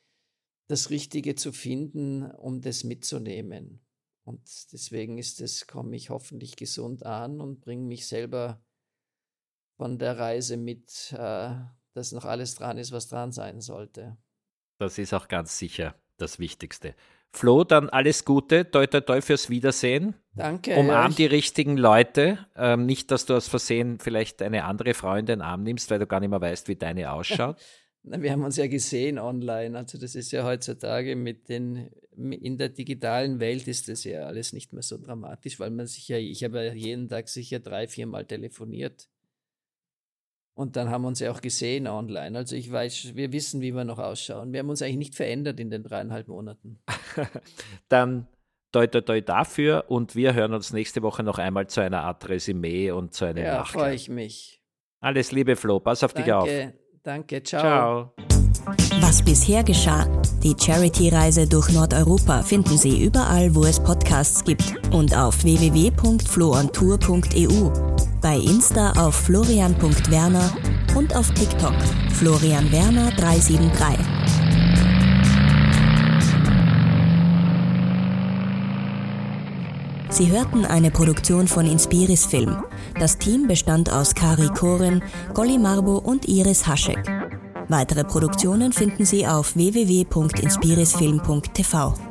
das 0.69 0.91
Richtige 0.91 1.35
zu 1.35 1.53
finden, 1.53 2.31
um 2.31 2.61
das 2.61 2.85
mitzunehmen. 2.85 3.81
Und 4.25 4.43
deswegen 4.73 5.17
ist 5.17 5.41
es, 5.41 5.67
komme 5.67 5.97
ich 5.97 6.11
hoffentlich 6.11 6.57
gesund 6.57 7.05
an 7.07 7.41
und 7.41 7.61
bringe 7.61 7.87
mich 7.87 8.07
selber 8.07 8.63
von 9.79 9.99
der 9.99 10.19
Reise 10.19 10.57
mit, 10.59 11.13
äh, 11.13 11.55
dass 11.95 12.13
noch 12.13 12.27
alles 12.27 12.55
dran 12.55 12.77
ist, 12.77 12.93
was 12.93 13.09
dran 13.09 13.33
sein 13.33 13.61
sollte. 13.61 14.19
Das 14.79 14.99
ist 14.99 15.15
auch 15.15 15.29
ganz 15.29 15.59
sicher 15.59 15.95
das 16.19 16.39
Wichtigste. 16.39 16.95
Flo, 17.33 17.65
dann 17.65 17.89
alles 17.89 18.25
Gute, 18.25 18.71
toi 18.71 18.87
toi 18.87 19.01
toi 19.01 19.21
fürs 19.21 19.51
Wiedersehen. 19.51 20.15
Danke. 20.35 20.77
Umarm 20.77 21.11
ja, 21.11 21.17
die 21.17 21.27
richtigen 21.27 21.77
Leute. 21.77 22.39
Ähm, 22.57 22.87
nicht, 22.87 23.11
dass 23.11 23.27
du 23.27 23.35
aus 23.35 23.49
Versehen 23.49 23.99
vielleicht 24.01 24.41
eine 24.43 24.65
andere 24.65 24.95
Frau 24.95 25.15
in 25.15 25.27
den 25.27 25.43
Arm 25.43 25.63
nimmst, 25.63 25.91
weil 25.91 25.99
du 25.99 26.07
gar 26.07 26.21
nicht 26.21 26.31
mehr 26.31 26.41
weißt, 26.41 26.69
wie 26.69 26.77
deine 26.77 27.13
ausschaut. 27.13 27.57
Wir 28.03 28.33
haben 28.33 28.45
uns 28.45 28.57
ja 28.57 28.69
gesehen 28.69 29.19
online. 29.19 29.77
Also 29.77 29.99
das 29.99 30.15
ist 30.15 30.31
ja 30.31 30.45
heutzutage 30.45 31.17
mit 31.17 31.49
den 31.49 31.91
in 32.19 32.59
der 32.59 32.71
digitalen 32.71 33.39
Welt 33.39 33.69
ist 33.69 33.89
das 33.89 34.03
ja 34.05 34.27
alles 34.27 34.53
nicht 34.53 34.73
mehr 34.73 34.83
so 34.83 34.99
dramatisch, 34.99 35.61
weil 35.61 35.71
man 35.71 35.87
sich 35.87 36.09
ja, 36.09 36.19
ich 36.19 36.43
habe 36.43 36.65
ja 36.65 36.73
jeden 36.73 37.09
Tag 37.09 37.29
sicher 37.29 37.61
drei, 37.61 37.87
viermal 37.87 38.25
telefoniert. 38.25 39.09
Und 40.59 40.75
dann 40.75 40.91
haben 40.91 41.03
wir 41.03 41.09
uns 41.09 41.21
ja 41.21 41.31
auch 41.31 41.41
gesehen 41.41 41.87
online. 41.87 42.37
Also 42.37 42.57
ich 42.57 42.73
weiß, 42.73 43.15
wir 43.15 43.33
wissen, 43.33 43.61
wie 43.61 43.71
wir 43.71 43.85
noch 43.85 44.01
ausschauen. 44.01 44.53
Wir 44.53 44.59
haben 44.59 44.69
uns 44.69 44.83
eigentlich 44.83 44.97
nicht 44.97 45.15
verändert 45.15 45.61
in 45.61 45.71
den 45.71 45.85
dreieinhalb 45.85 46.27
Monaten. 46.27 46.81
dann 47.89 48.27
toi 48.73 48.89
toi 48.89 49.01
toi 49.03 49.21
dafür 49.21 49.85
und 49.87 50.17
wir 50.17 50.35
hören 50.35 50.53
uns 50.53 50.73
nächste 50.73 51.03
Woche 51.03 51.23
noch 51.23 51.39
einmal 51.39 51.69
zu 51.69 51.81
einer 51.81 52.03
Art 52.03 52.29
Resümee 52.29 52.91
und 52.91 53.15
zu 53.15 53.27
einem 53.27 53.45
Ja, 53.45 53.63
freue 53.63 53.95
ich 53.95 54.09
mich. 54.09 54.61
Alles 54.99 55.31
Liebe, 55.31 55.55
Flo. 55.55 55.79
Pass 55.79 56.03
auf 56.03 56.13
danke, 56.13 56.25
dich 56.25 56.35
auf. 56.35 56.75
Danke, 57.03 57.43
ciao. 57.43 57.63
Ciao. 57.63 58.13
Was 59.01 59.23
bisher 59.23 59.63
geschah. 59.63 60.07
Die 60.43 60.55
Charity-Reise 60.59 61.47
durch 61.47 61.71
Nordeuropa 61.71 62.43
finden 62.43 62.77
Sie 62.77 63.05
überall, 63.05 63.55
wo 63.55 63.65
es 63.65 63.81
Podcasts 63.81 64.45
gibt 64.45 64.75
und 64.93 65.17
auf 65.17 65.43
www.floontour.eu 65.43 67.71
bei 68.21 68.37
Insta 68.37 68.93
auf 68.93 69.15
florian.werner 69.15 70.53
und 70.97 71.17
auf 71.17 71.33
TikTok 71.33 71.73
florianwerner 72.13 73.11
373. 73.13 74.19
Sie 80.11 80.33
hörten 80.33 80.65
eine 80.65 80.91
Produktion 80.91 81.47
von 81.47 81.67
Inspiris 81.67 82.25
Film. 82.27 82.57
Das 82.99 83.19
Team 83.19 83.47
bestand 83.47 83.93
aus 83.93 84.15
Kari 84.15 84.49
Koren, 84.49 85.03
Golly 85.33 85.59
Marbo 85.59 85.99
und 85.99 86.27
Iris 86.27 86.67
Haschek. 86.67 86.99
Weitere 87.69 88.03
Produktionen 88.03 88.73
finden 88.73 89.05
Sie 89.05 89.25
auf 89.27 89.55
www.inspirisfilm.tv. 89.55 92.08